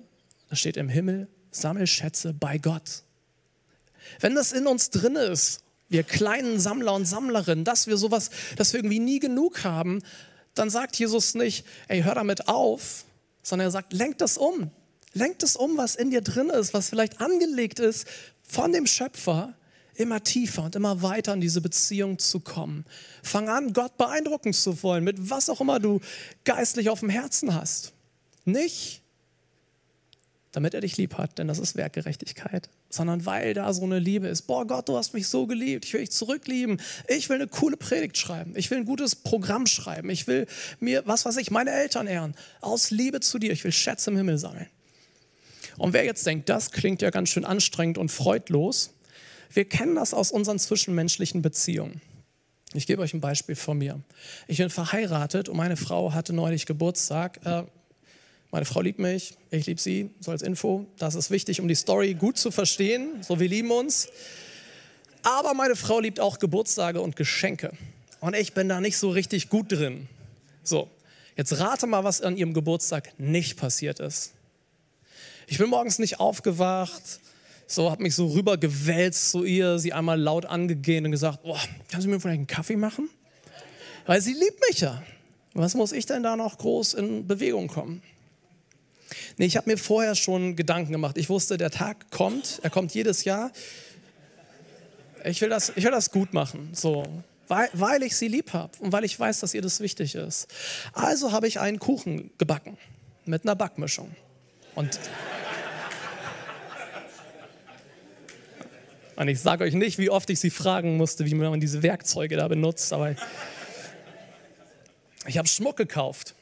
[0.51, 3.03] das steht im Himmel, sammel Schätze bei Gott.
[4.19, 8.73] Wenn das in uns drin ist, wir kleinen Sammler und Sammlerinnen, dass wir sowas, dass
[8.73, 10.03] wir irgendwie nie genug haben,
[10.53, 13.05] dann sagt Jesus nicht, ey, hör damit auf,
[13.41, 14.71] sondern er sagt, lenk das um.
[15.13, 18.05] Lenk das um, was in dir drin ist, was vielleicht angelegt ist
[18.43, 19.53] von dem Schöpfer,
[19.93, 22.83] immer tiefer und immer weiter in diese Beziehung zu kommen.
[23.23, 26.01] Fang an, Gott beeindrucken zu wollen, mit was auch immer du
[26.43, 27.93] geistlich auf dem Herzen hast.
[28.43, 29.01] Nicht,
[30.51, 34.27] damit er dich lieb hat, denn das ist Werkgerechtigkeit, sondern weil da so eine Liebe
[34.27, 34.43] ist.
[34.43, 36.81] Boah, Gott, du hast mich so geliebt, ich will dich zurücklieben.
[37.07, 40.47] Ich will eine coole Predigt schreiben, ich will ein gutes Programm schreiben, ich will
[40.79, 43.51] mir, was weiß ich, meine Eltern ehren, aus Liebe zu dir.
[43.51, 44.67] Ich will Schätze im Himmel sammeln.
[45.77, 48.91] Und wer jetzt denkt, das klingt ja ganz schön anstrengend und freudlos,
[49.53, 52.01] wir kennen das aus unseren zwischenmenschlichen Beziehungen.
[52.73, 53.99] Ich gebe euch ein Beispiel von mir.
[54.47, 57.39] Ich bin verheiratet und meine Frau hatte neulich Geburtstag.
[57.45, 57.63] Äh,
[58.51, 60.85] meine Frau liebt mich, ich liebe sie, so als Info.
[60.97, 63.21] Das ist wichtig, um die Story gut zu verstehen.
[63.21, 64.09] So, wir lieben uns.
[65.23, 67.71] Aber meine Frau liebt auch Geburtstage und Geschenke.
[68.19, 70.09] Und ich bin da nicht so richtig gut drin.
[70.63, 70.89] So,
[71.37, 74.33] jetzt rate mal, was an ihrem Geburtstag nicht passiert ist.
[75.47, 77.21] Ich bin morgens nicht aufgewacht,
[77.67, 81.57] so habe mich so rübergewälzt zu ihr, sie einmal laut angegehen und gesagt, oh,
[81.89, 83.09] kannst du mir vielleicht einen Kaffee machen?
[84.05, 85.01] Weil sie liebt mich ja.
[85.53, 88.01] Was muss ich denn da noch groß in Bewegung kommen?
[89.38, 91.17] Nee, ich habe mir vorher schon Gedanken gemacht.
[91.17, 93.52] Ich wusste, der Tag kommt, er kommt jedes Jahr.
[95.24, 97.06] Ich will das, ich will das gut machen, so,
[97.47, 100.47] weil, weil ich sie lieb habe und weil ich weiß, dass ihr das wichtig ist.
[100.93, 102.78] Also habe ich einen Kuchen gebacken
[103.26, 104.15] mit einer Backmischung.
[104.74, 105.00] Und
[109.21, 112.38] Und ich sage euch nicht, wie oft ich sie fragen musste, wie man diese Werkzeuge
[112.38, 113.15] da benutzt, aber
[115.28, 116.34] ich habe Schmuck gekauft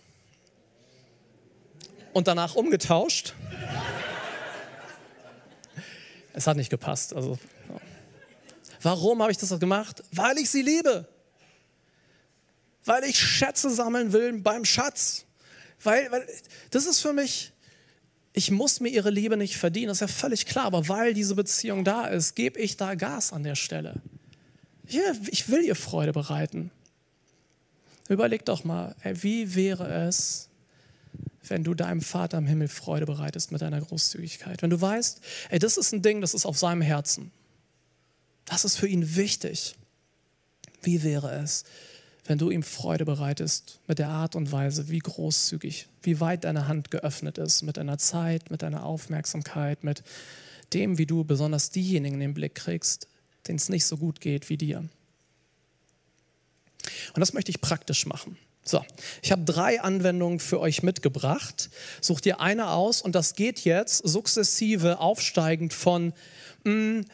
[2.13, 3.33] und danach umgetauscht.
[6.33, 7.13] Es hat nicht gepasst.
[7.13, 7.37] Also,
[8.81, 10.03] warum habe ich das gemacht?
[10.11, 11.07] Weil ich sie liebe.
[12.85, 15.25] Weil ich Schätze sammeln will beim Schatz.
[15.83, 16.27] Weil, weil
[16.71, 17.51] das ist für mich
[18.33, 21.35] ich muss mir ihre Liebe nicht verdienen, das ist ja völlig klar, aber weil diese
[21.35, 24.01] Beziehung da ist, gebe ich da Gas an der Stelle.
[24.87, 26.71] Ja, ich will ihr Freude bereiten.
[28.07, 30.48] Überleg doch mal, ey, wie wäre es,
[31.47, 34.61] wenn du deinem Vater im Himmel Freude bereitest mit deiner Großzügigkeit?
[34.61, 37.31] Wenn du weißt, ey, das ist ein Ding, das ist auf seinem Herzen.
[38.45, 39.75] Das ist für ihn wichtig.
[40.81, 41.65] Wie wäre es,
[42.25, 46.67] wenn du ihm Freude bereitest mit der Art und Weise, wie großzügig, wie weit deine
[46.67, 50.03] Hand geöffnet ist, mit deiner Zeit, mit deiner Aufmerksamkeit, mit
[50.73, 53.07] dem, wie du besonders diejenigen in den Blick kriegst,
[53.47, 54.79] denen es nicht so gut geht wie dir.
[54.79, 54.89] Und
[57.19, 58.37] das möchte ich praktisch machen.
[58.63, 58.85] So,
[59.21, 61.69] ich habe drei Anwendungen für euch mitgebracht.
[62.01, 66.13] Such dir eine aus und das geht jetzt sukzessive aufsteigend von
[66.63, 67.05] mh, hm,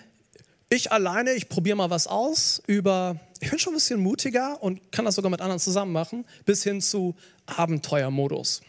[0.69, 4.91] ich alleine, ich probiere mal was aus, über ich bin schon ein bisschen mutiger und
[4.91, 8.62] kann das sogar mit anderen zusammen machen, bis hin zu Abenteuermodus.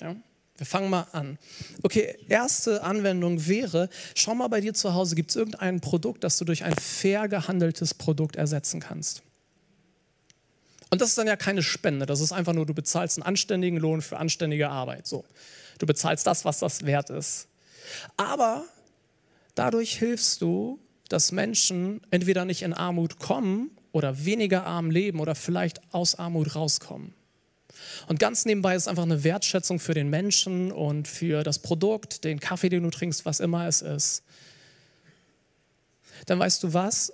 [0.00, 0.16] Ja?
[0.56, 1.38] Wir fangen mal an.
[1.82, 6.38] Okay, erste Anwendung wäre, schau mal bei dir zu Hause, gibt es irgendein Produkt, das
[6.38, 9.22] du durch ein fair gehandeltes Produkt ersetzen kannst?
[10.94, 13.80] Und das ist dann ja keine Spende, das ist einfach nur, du bezahlst einen anständigen
[13.80, 15.08] Lohn für anständige Arbeit.
[15.08, 15.24] So.
[15.80, 17.48] Du bezahlst das, was das wert ist.
[18.16, 18.64] Aber
[19.56, 20.78] dadurch hilfst du,
[21.08, 26.54] dass Menschen entweder nicht in Armut kommen oder weniger arm leben oder vielleicht aus Armut
[26.54, 27.12] rauskommen.
[28.06, 32.38] Und ganz nebenbei ist einfach eine Wertschätzung für den Menschen und für das Produkt, den
[32.38, 34.22] Kaffee, den du trinkst, was immer es ist.
[36.26, 37.12] Dann weißt du was?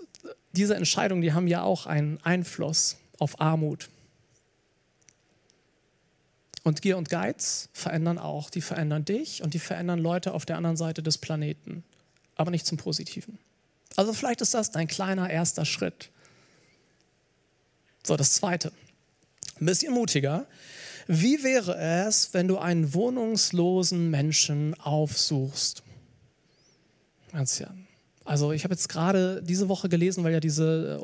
[0.53, 3.89] Diese Entscheidungen, die haben ja auch einen Einfluss auf Armut.
[6.63, 8.51] Und Gier und Geiz verändern auch.
[8.51, 11.85] Die verändern dich und die verändern Leute auf der anderen Seite des Planeten.
[12.37, 13.39] Aber nicht zum Positiven.
[13.97, 16.11] Also vielleicht ist das dein kleiner erster Schritt.
[18.05, 18.73] So, das zweite.
[19.61, 20.47] Ein bisschen mutiger.
[21.07, 25.83] Wie wäre es, wenn du einen wohnungslosen Menschen aufsuchst?
[27.33, 27.75] Ganz ja.
[28.25, 31.03] Also ich habe jetzt gerade diese Woche gelesen, weil ja diese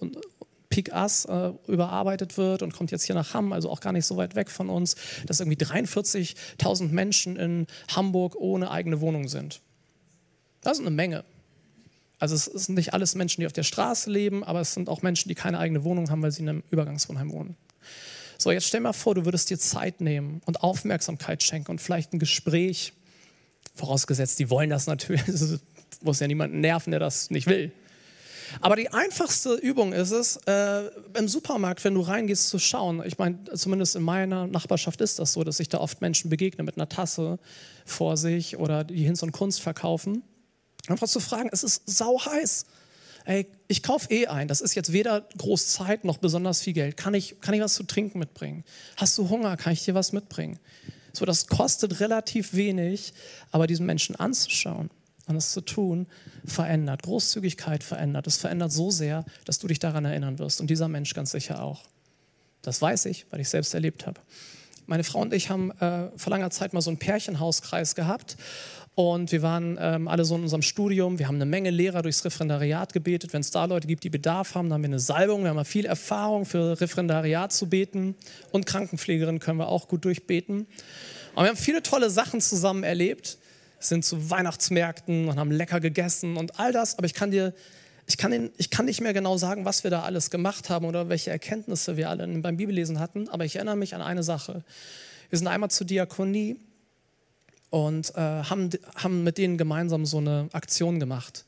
[0.77, 4.05] Pik Ass äh, überarbeitet wird und kommt jetzt hier nach Hamm, also auch gar nicht
[4.05, 9.63] so weit weg von uns, dass irgendwie 43.000 Menschen in Hamburg ohne eigene Wohnung sind.
[10.61, 11.25] Das ist eine Menge.
[12.19, 15.01] Also es sind nicht alles Menschen, die auf der Straße leben, aber es sind auch
[15.01, 17.57] Menschen, die keine eigene Wohnung haben, weil sie in einem Übergangswohnheim wohnen.
[18.37, 22.13] So, jetzt stell mal vor, du würdest dir Zeit nehmen und Aufmerksamkeit schenken und vielleicht
[22.13, 22.93] ein Gespräch,
[23.75, 25.59] vorausgesetzt, die wollen das natürlich, es
[26.03, 27.73] muss ja niemanden nerven, der das nicht will.
[28.61, 33.03] Aber die einfachste Übung ist es, äh, im Supermarkt, wenn du reingehst, zu schauen.
[33.05, 36.65] Ich meine, zumindest in meiner Nachbarschaft ist das so, dass ich da oft Menschen begegne
[36.65, 37.39] mit einer Tasse
[37.85, 40.23] vor sich oder die Hinz und Kunst verkaufen.
[40.89, 42.67] Einfach zu fragen, es ist sau heiß.
[43.25, 44.47] Ey, ich kaufe eh ein.
[44.47, 46.97] Das ist jetzt weder groß Zeit noch besonders viel Geld.
[46.97, 48.65] Kann ich, kann ich was zu trinken mitbringen?
[48.97, 49.57] Hast du Hunger?
[49.57, 50.61] Kann ich dir was mitbringen?
[51.13, 53.15] So, das kostet relativ wenig,
[53.51, 54.91] aber diesen Menschen anzuschauen
[55.27, 56.07] und es zu tun,
[56.45, 57.03] verändert.
[57.03, 58.27] Großzügigkeit verändert.
[58.27, 60.61] Es verändert so sehr, dass du dich daran erinnern wirst.
[60.61, 61.85] Und dieser Mensch ganz sicher auch.
[62.63, 64.21] Das weiß ich, weil ich selbst erlebt habe.
[64.87, 68.37] Meine Frau und ich haben äh, vor langer Zeit mal so einen Pärchenhauskreis gehabt.
[68.95, 71.19] Und wir waren ähm, alle so in unserem Studium.
[71.19, 73.33] Wir haben eine Menge Lehrer durchs Referendariat gebetet.
[73.33, 75.43] Wenn es da Leute gibt, die Bedarf haben, dann haben wir eine Salbung.
[75.43, 78.15] Wir haben viel Erfahrung für Referendariat zu beten.
[78.53, 80.67] Und Krankenpflegerinnen können wir auch gut durchbeten.
[81.35, 83.39] Und wir haben viele tolle Sachen zusammen erlebt
[83.89, 86.99] sind zu Weihnachtsmärkten und haben lecker gegessen und all das.
[86.99, 87.55] Aber ich kann dir,
[88.07, 91.09] ich kann, ich kann nicht mehr genau sagen, was wir da alles gemacht haben oder
[91.09, 93.29] welche Erkenntnisse wir alle beim Bibellesen hatten.
[93.29, 94.63] Aber ich erinnere mich an eine Sache.
[95.31, 96.57] Wir sind einmal zur Diakonie
[97.71, 101.46] und äh, haben, haben mit denen gemeinsam so eine Aktion gemacht.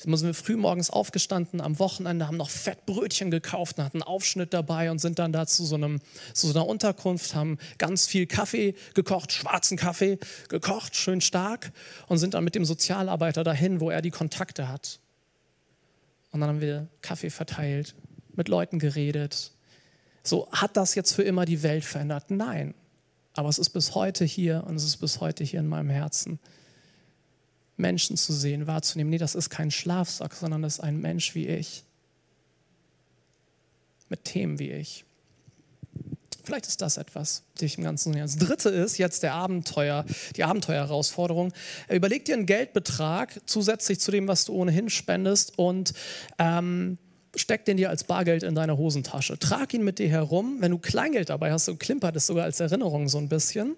[0.00, 4.92] Sind wir früh morgens aufgestanden, am Wochenende haben noch Fettbrötchen gekauft, hatten einen Aufschnitt dabei
[4.92, 6.00] und sind dann da zu so, einem,
[6.34, 11.72] zu so einer Unterkunft, haben ganz viel Kaffee gekocht, schwarzen Kaffee gekocht, schön stark
[12.06, 15.00] und sind dann mit dem Sozialarbeiter dahin, wo er die Kontakte hat.
[16.30, 17.96] Und dann haben wir Kaffee verteilt,
[18.36, 19.50] mit Leuten geredet.
[20.22, 22.30] So, hat das jetzt für immer die Welt verändert?
[22.30, 22.74] Nein.
[23.34, 26.38] Aber es ist bis heute hier und es ist bis heute hier in meinem Herzen.
[27.78, 29.10] Menschen zu sehen, wahrzunehmen.
[29.10, 31.84] Nee, das ist kein Schlafsack, sondern das ist ein Mensch wie ich.
[34.08, 35.04] Mit Themen wie ich.
[36.42, 38.22] Vielleicht ist das etwas, die ich im Ganzen sehe.
[38.22, 41.52] Das dritte ist jetzt der Abenteuer, die Abenteuerherausforderung.
[41.90, 45.92] Überleg dir einen Geldbetrag zusätzlich zu dem, was du ohnehin spendest und
[46.38, 46.96] ähm,
[47.36, 49.38] steck den dir als Bargeld in deine Hosentasche.
[49.38, 50.56] Trag ihn mit dir herum.
[50.60, 53.76] Wenn du Kleingeld dabei hast, so klimpert es sogar als Erinnerung so ein bisschen.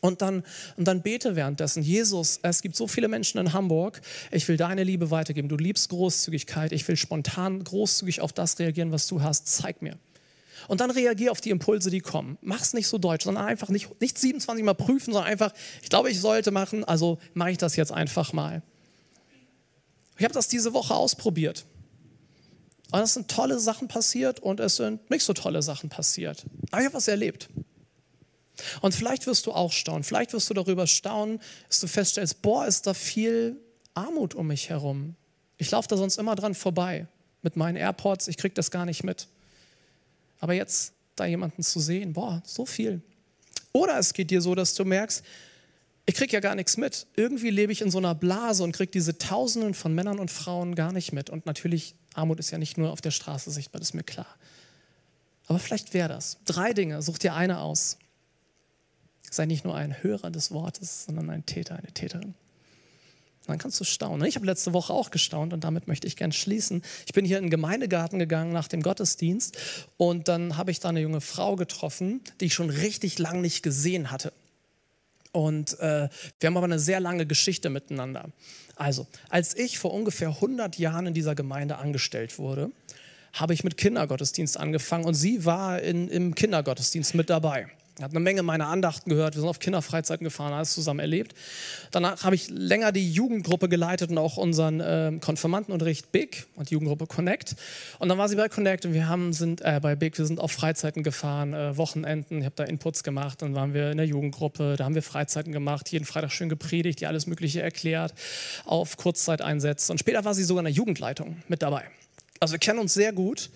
[0.00, 0.44] Und dann,
[0.76, 4.84] und dann bete währenddessen, Jesus, es gibt so viele Menschen in Hamburg, ich will deine
[4.84, 5.48] Liebe weitergeben.
[5.48, 9.46] Du liebst Großzügigkeit, ich will spontan großzügig auf das reagieren, was du hast.
[9.46, 9.96] Zeig mir.
[10.68, 12.38] Und dann reagier auf die Impulse, die kommen.
[12.42, 15.88] Mach es nicht so deutsch, sondern einfach nicht, nicht 27 Mal prüfen, sondern einfach, ich
[15.88, 18.62] glaube, ich sollte machen, also mache ich das jetzt einfach mal.
[20.18, 21.64] Ich habe das diese Woche ausprobiert.
[22.92, 26.44] Und es sind tolle Sachen passiert und es sind nicht so tolle Sachen passiert.
[26.70, 27.48] Aber ich habe was erlebt.
[28.80, 32.66] Und vielleicht wirst du auch staunen, vielleicht wirst du darüber staunen, dass du feststellst, boah,
[32.66, 33.56] ist da viel
[33.94, 35.16] Armut um mich herum.
[35.56, 37.06] Ich laufe da sonst immer dran vorbei
[37.42, 39.28] mit meinen AirPods, ich kriege das gar nicht mit.
[40.40, 43.02] Aber jetzt da jemanden zu sehen, boah, so viel.
[43.72, 45.24] Oder es geht dir so, dass du merkst,
[46.06, 47.06] ich kriege ja gar nichts mit.
[47.16, 50.74] Irgendwie lebe ich in so einer Blase und kriege diese Tausenden von Männern und Frauen
[50.74, 51.30] gar nicht mit.
[51.30, 54.26] Und natürlich, Armut ist ja nicht nur auf der Straße sichtbar, das ist mir klar.
[55.46, 56.38] Aber vielleicht wäre das.
[56.44, 57.98] Drei Dinge, such dir eine aus.
[59.30, 62.34] Sei nicht nur ein Hörer des Wortes, sondern ein Täter, eine Täterin.
[63.46, 64.26] dann kannst du staunen.
[64.26, 66.82] Ich habe letzte Woche auch gestaunt und damit möchte ich gern schließen.
[67.06, 69.58] Ich bin hier in den Gemeindegarten gegangen nach dem Gottesdienst
[69.96, 73.62] und dann habe ich da eine junge Frau getroffen, die ich schon richtig lang nicht
[73.62, 74.32] gesehen hatte.
[75.32, 76.08] Und äh,
[76.38, 78.30] wir haben aber eine sehr lange Geschichte miteinander.
[78.76, 82.70] Also, als ich vor ungefähr 100 Jahren in dieser Gemeinde angestellt wurde,
[83.32, 87.66] habe ich mit Kindergottesdienst angefangen und sie war in, im Kindergottesdienst mit dabei.
[88.02, 89.36] Hat eine Menge meiner Andachten gehört.
[89.36, 91.32] Wir sind auf Kinderfreizeiten gefahren, alles zusammen erlebt.
[91.92, 96.74] Danach habe ich länger die Jugendgruppe geleitet und auch unseren äh, Konfirmandenunterricht Big und die
[96.74, 97.54] Jugendgruppe Connect.
[98.00, 100.40] Und dann war sie bei Connect und wir haben, sind äh, bei Big, wir sind
[100.40, 102.40] auf Freizeiten gefahren, äh, Wochenenden.
[102.40, 103.42] Ich habe da Inputs gemacht.
[103.42, 107.00] Dann waren wir in der Jugendgruppe, da haben wir Freizeiten gemacht, jeden Freitag schön gepredigt,
[107.00, 108.12] die alles Mögliche erklärt,
[108.64, 109.92] auf Kurzzeiteinsätze.
[109.92, 111.84] Und später war sie sogar in der Jugendleitung mit dabei.
[112.40, 113.50] Also wir kennen uns sehr gut.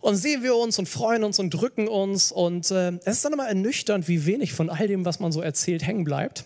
[0.00, 2.30] Und sehen wir uns und freuen uns und drücken uns.
[2.30, 5.40] Und äh, es ist dann immer ernüchternd, wie wenig von all dem, was man so
[5.40, 6.44] erzählt, hängen bleibt.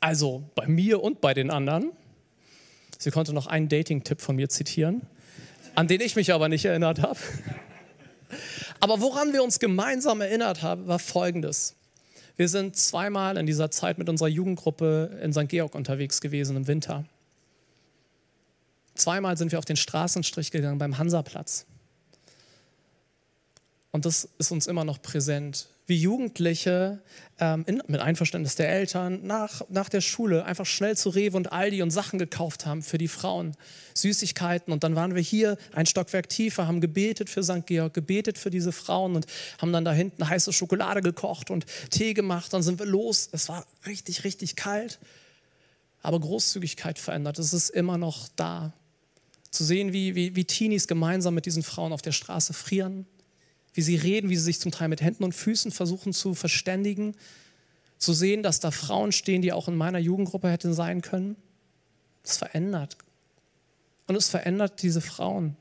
[0.00, 1.92] Also bei mir und bei den anderen.
[2.98, 5.02] Sie konnte noch einen Dating-Tipp von mir zitieren,
[5.74, 7.18] an den ich mich aber nicht erinnert habe.
[8.80, 11.74] Aber woran wir uns gemeinsam erinnert haben, war Folgendes.
[12.36, 15.48] Wir sind zweimal in dieser Zeit mit unserer Jugendgruppe in St.
[15.48, 17.04] Georg unterwegs gewesen im Winter.
[18.94, 21.66] Zweimal sind wir auf den Straßenstrich gegangen beim Hansaplatz.
[23.94, 25.68] Und das ist uns immer noch präsent.
[25.86, 27.00] Wie Jugendliche
[27.38, 31.52] ähm, in, mit Einverständnis der Eltern nach, nach der Schule einfach schnell zu Rewe und
[31.52, 33.56] Aldi und Sachen gekauft haben für die Frauen.
[33.94, 34.72] Süßigkeiten.
[34.72, 37.66] Und dann waren wir hier ein Stockwerk tiefer, haben gebetet für St.
[37.66, 39.26] Georg, gebetet für diese Frauen und
[39.62, 42.52] haben dann da hinten heiße Schokolade gekocht und Tee gemacht.
[42.52, 43.28] Dann sind wir los.
[43.30, 44.98] Es war richtig, richtig kalt.
[46.02, 47.38] Aber Großzügigkeit verändert.
[47.38, 48.72] Es ist immer noch da.
[49.54, 53.06] Zu sehen, wie, wie, wie Teenies gemeinsam mit diesen Frauen auf der Straße frieren
[53.74, 57.14] wie sie reden, wie sie sich zum Teil mit Händen und Füßen versuchen zu verständigen,
[57.98, 61.36] zu sehen, dass da Frauen stehen, die auch in meiner Jugendgruppe hätten sein können.
[62.22, 62.96] Das verändert.
[64.06, 65.56] Und es verändert diese Frauen.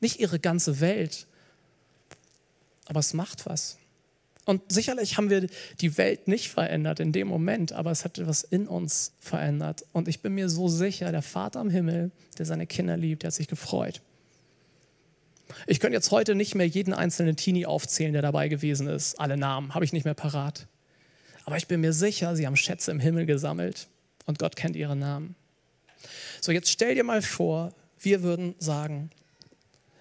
[0.00, 1.26] Nicht ihre ganze Welt,
[2.86, 3.76] aber es macht was.
[4.50, 5.46] Und sicherlich haben wir
[5.80, 9.84] die Welt nicht verändert in dem Moment, aber es hat etwas in uns verändert.
[9.92, 13.28] Und ich bin mir so sicher, der Vater im Himmel, der seine Kinder liebt, der
[13.28, 14.02] hat sich gefreut.
[15.68, 19.20] Ich könnte jetzt heute nicht mehr jeden einzelnen Teenie aufzählen, der dabei gewesen ist.
[19.20, 20.66] Alle Namen habe ich nicht mehr parat.
[21.44, 23.86] Aber ich bin mir sicher, sie haben Schätze im Himmel gesammelt
[24.26, 25.36] und Gott kennt ihre Namen.
[26.40, 29.10] So, jetzt stell dir mal vor, wir würden sagen,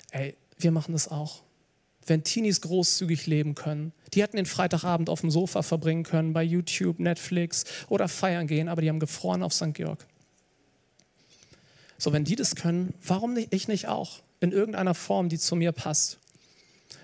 [0.10, 1.44] ey, wir machen das auch.
[2.08, 6.44] Wenn Teenies großzügig leben können, die hätten den Freitagabend auf dem Sofa verbringen können, bei
[6.44, 9.74] YouTube, Netflix oder feiern gehen, aber die haben gefroren auf St.
[9.74, 10.06] Georg.
[11.98, 14.22] So, wenn die das können, warum nicht, ich nicht auch?
[14.40, 16.18] in irgendeiner Form, die zu mir passt.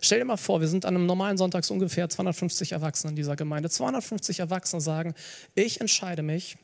[0.02, 3.16] Stell dir mal vor, wir sind an einem normalen Sonntag so ungefähr 250 Erwachsene in
[3.16, 3.70] dieser Gemeinde.
[3.70, 5.14] 250 Erwachsene sagen,
[5.54, 6.58] ich entscheide mich,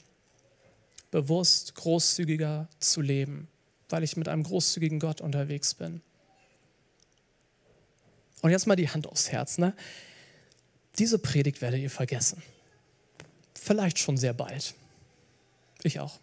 [1.11, 3.47] bewusst großzügiger zu leben,
[3.89, 6.01] weil ich mit einem großzügigen Gott unterwegs bin.
[8.41, 9.57] Und jetzt mal die Hand aufs Herz.
[9.57, 9.73] Ne?
[10.97, 12.41] Diese Predigt werdet ihr vergessen.
[13.53, 14.73] Vielleicht schon sehr bald.
[15.83, 16.19] Ich auch.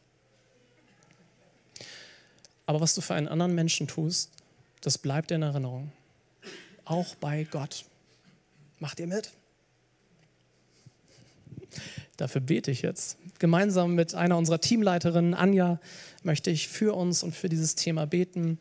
[2.66, 4.30] Aber was du für einen anderen Menschen tust,
[4.80, 5.90] das bleibt in Erinnerung.
[6.84, 7.84] Auch bei Gott.
[8.78, 9.32] Macht ihr mit?
[12.16, 13.16] Dafür bete ich jetzt.
[13.38, 15.80] Gemeinsam mit einer unserer Teamleiterinnen, Anja,
[16.22, 18.58] möchte ich für uns und für dieses Thema beten.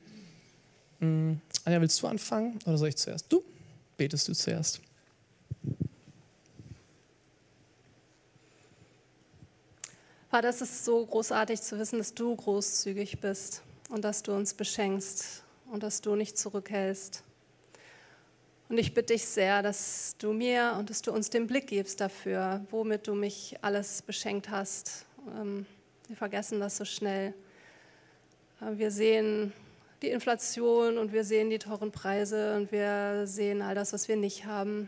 [1.00, 3.26] Hm, Anja, willst du anfangen oder soll ich zuerst?
[3.32, 3.44] Du?
[3.98, 4.80] Betest du zuerst?
[10.38, 14.54] Vater, es ist so großartig zu wissen, dass du großzügig bist und dass du uns
[14.54, 17.24] beschenkst und dass du nicht zurückhältst.
[18.70, 22.02] Und ich bitte dich sehr, dass du mir und dass du uns den Blick gibst
[22.02, 25.08] dafür, womit du mich alles beschenkt hast.
[25.28, 25.66] Ähm,
[26.08, 27.34] wir vergessen das so schnell.
[28.62, 29.54] Äh, wir sehen
[30.04, 34.18] die Inflation und wir sehen die teuren Preise und wir sehen all das, was wir
[34.18, 34.88] nicht haben.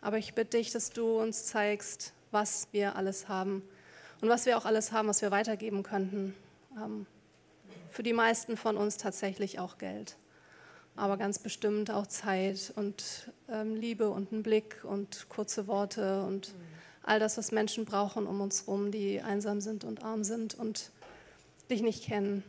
[0.00, 3.62] Aber ich bitte dich, dass du uns zeigst, was wir alles haben
[4.24, 6.34] und was wir auch alles haben, was wir weitergeben könnten.
[6.82, 7.04] Ähm,
[7.90, 10.16] für die meisten von uns tatsächlich auch Geld,
[10.96, 16.54] aber ganz bestimmt auch Zeit und ähm, Liebe und einen Blick und kurze Worte und
[17.02, 20.90] all das, was Menschen brauchen um uns herum, die einsam sind und arm sind und
[21.68, 22.42] dich nicht kennen.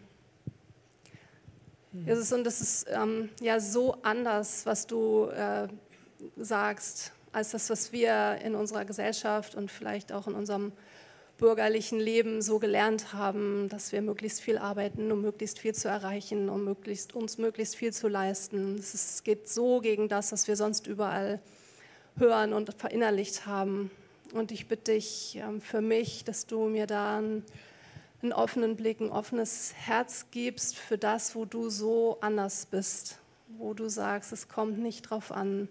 [1.92, 2.08] Mhm.
[2.08, 5.68] Es ist, und es ist ähm, ja so anders, was du äh,
[6.38, 10.72] sagst, als das, was wir in unserer Gesellschaft und vielleicht auch in unserem
[11.38, 16.50] bürgerlichen Leben so gelernt haben, dass wir möglichst viel arbeiten, um möglichst viel zu erreichen,
[16.50, 18.76] um möglichst, uns möglichst viel zu leisten.
[18.78, 21.42] Es geht so gegen das, was wir sonst überall
[22.18, 23.92] hören und verinnerlicht haben.
[24.34, 27.44] Und ich bitte dich ähm, für mich, dass du mir da einen,
[28.22, 33.20] einen offenen Blick, ein offenes Herz gibst für das, wo du so anders bist,
[33.58, 35.68] wo du sagst, es kommt nicht darauf an,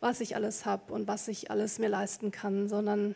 [0.00, 3.14] was ich alles habe und was ich alles mir leisten kann, sondern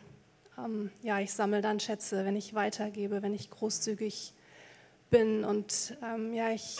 [0.57, 4.33] ähm, ja, ich sammle dann Schätze, wenn ich weitergebe, wenn ich großzügig
[5.09, 5.43] bin.
[5.43, 6.77] Und ähm, ja, ich,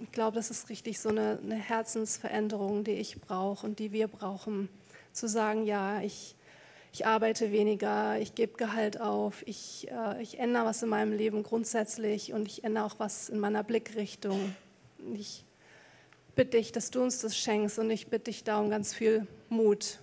[0.00, 4.08] ich glaube, das ist richtig so eine, eine Herzensveränderung, die ich brauche und die wir
[4.08, 4.68] brauchen,
[5.12, 6.36] zu sagen, ja, ich,
[6.92, 11.42] ich arbeite weniger, ich gebe Gehalt auf, ich, äh, ich ändere was in meinem Leben
[11.42, 14.54] grundsätzlich und ich ändere auch was in meiner Blickrichtung.
[15.14, 15.44] Ich
[16.34, 19.98] bitte dich, dass du uns das schenkst und ich bitte dich darum ganz viel Mut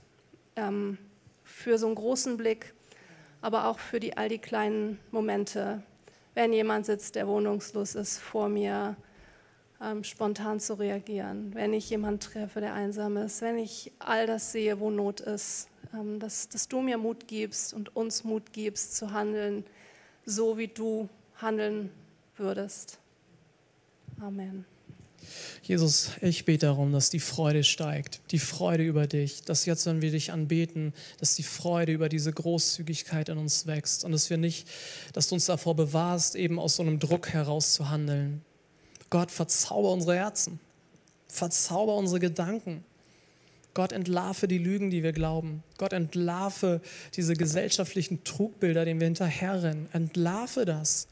[0.56, 0.98] ähm,
[1.44, 2.75] für so einen großen Blick
[3.46, 5.84] aber auch für die, all die kleinen Momente.
[6.34, 8.96] Wenn jemand sitzt, der wohnungslos ist vor mir
[9.80, 14.52] ähm, spontan zu reagieren, wenn ich jemanden treffe, der einsam ist, wenn ich all das
[14.52, 18.96] sehe, wo Not ist, ähm, dass, dass du mir Mut gibst und uns Mut gibst
[18.96, 19.64] zu handeln,
[20.26, 21.08] so wie du
[21.40, 21.92] handeln
[22.38, 22.98] würdest.
[24.20, 24.66] Amen.
[25.62, 30.02] Jesus, ich bete darum, dass die Freude steigt, die Freude über dich, dass jetzt, wenn
[30.02, 34.38] wir dich anbeten, dass die Freude über diese Großzügigkeit in uns wächst und dass wir
[34.38, 34.68] nicht,
[35.14, 38.44] dass du uns davor bewahrst, eben aus so einem Druck heraus zu handeln.
[39.10, 40.60] Gott, verzauber unsere Herzen,
[41.28, 42.84] verzauber unsere Gedanken.
[43.74, 45.62] Gott entlarve die Lügen, die wir glauben.
[45.78, 46.82] Gott entlarve
[47.16, 49.90] diese gesellschaftlichen Trugbilder, denen wir hinterherrennen.
[49.92, 51.08] Entlarve das.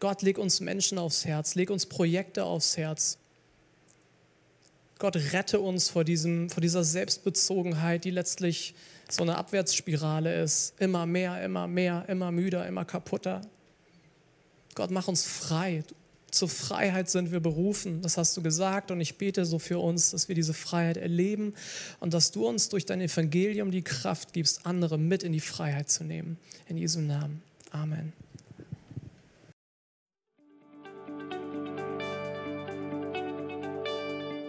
[0.00, 3.18] Gott, leg uns Menschen aufs Herz, leg uns Projekte aufs Herz.
[4.98, 8.74] Gott, rette uns vor, diesem, vor dieser Selbstbezogenheit, die letztlich
[9.10, 10.74] so eine Abwärtsspirale ist.
[10.78, 13.42] Immer mehr, immer mehr, immer müder, immer kaputter.
[14.74, 15.84] Gott, mach uns frei.
[16.30, 20.10] Zur Freiheit sind wir berufen, das hast du gesagt und ich bete so für uns,
[20.10, 21.54] dass wir diese Freiheit erleben
[22.00, 25.88] und dass du uns durch dein Evangelium die Kraft gibst, andere mit in die Freiheit
[25.88, 26.36] zu nehmen.
[26.68, 27.42] In Jesu Namen.
[27.70, 28.12] Amen.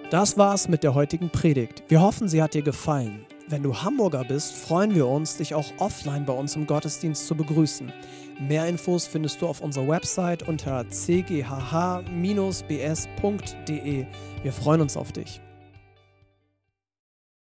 [0.09, 1.83] Das war's mit der heutigen Predigt.
[1.89, 3.25] Wir hoffen, sie hat dir gefallen.
[3.49, 7.35] Wenn du Hamburger bist, freuen wir uns, dich auch offline bei uns im Gottesdienst zu
[7.35, 7.91] begrüßen.
[8.39, 12.05] Mehr Infos findest du auf unserer Website unter cghh-bs.de.
[14.43, 15.41] Wir freuen uns auf dich.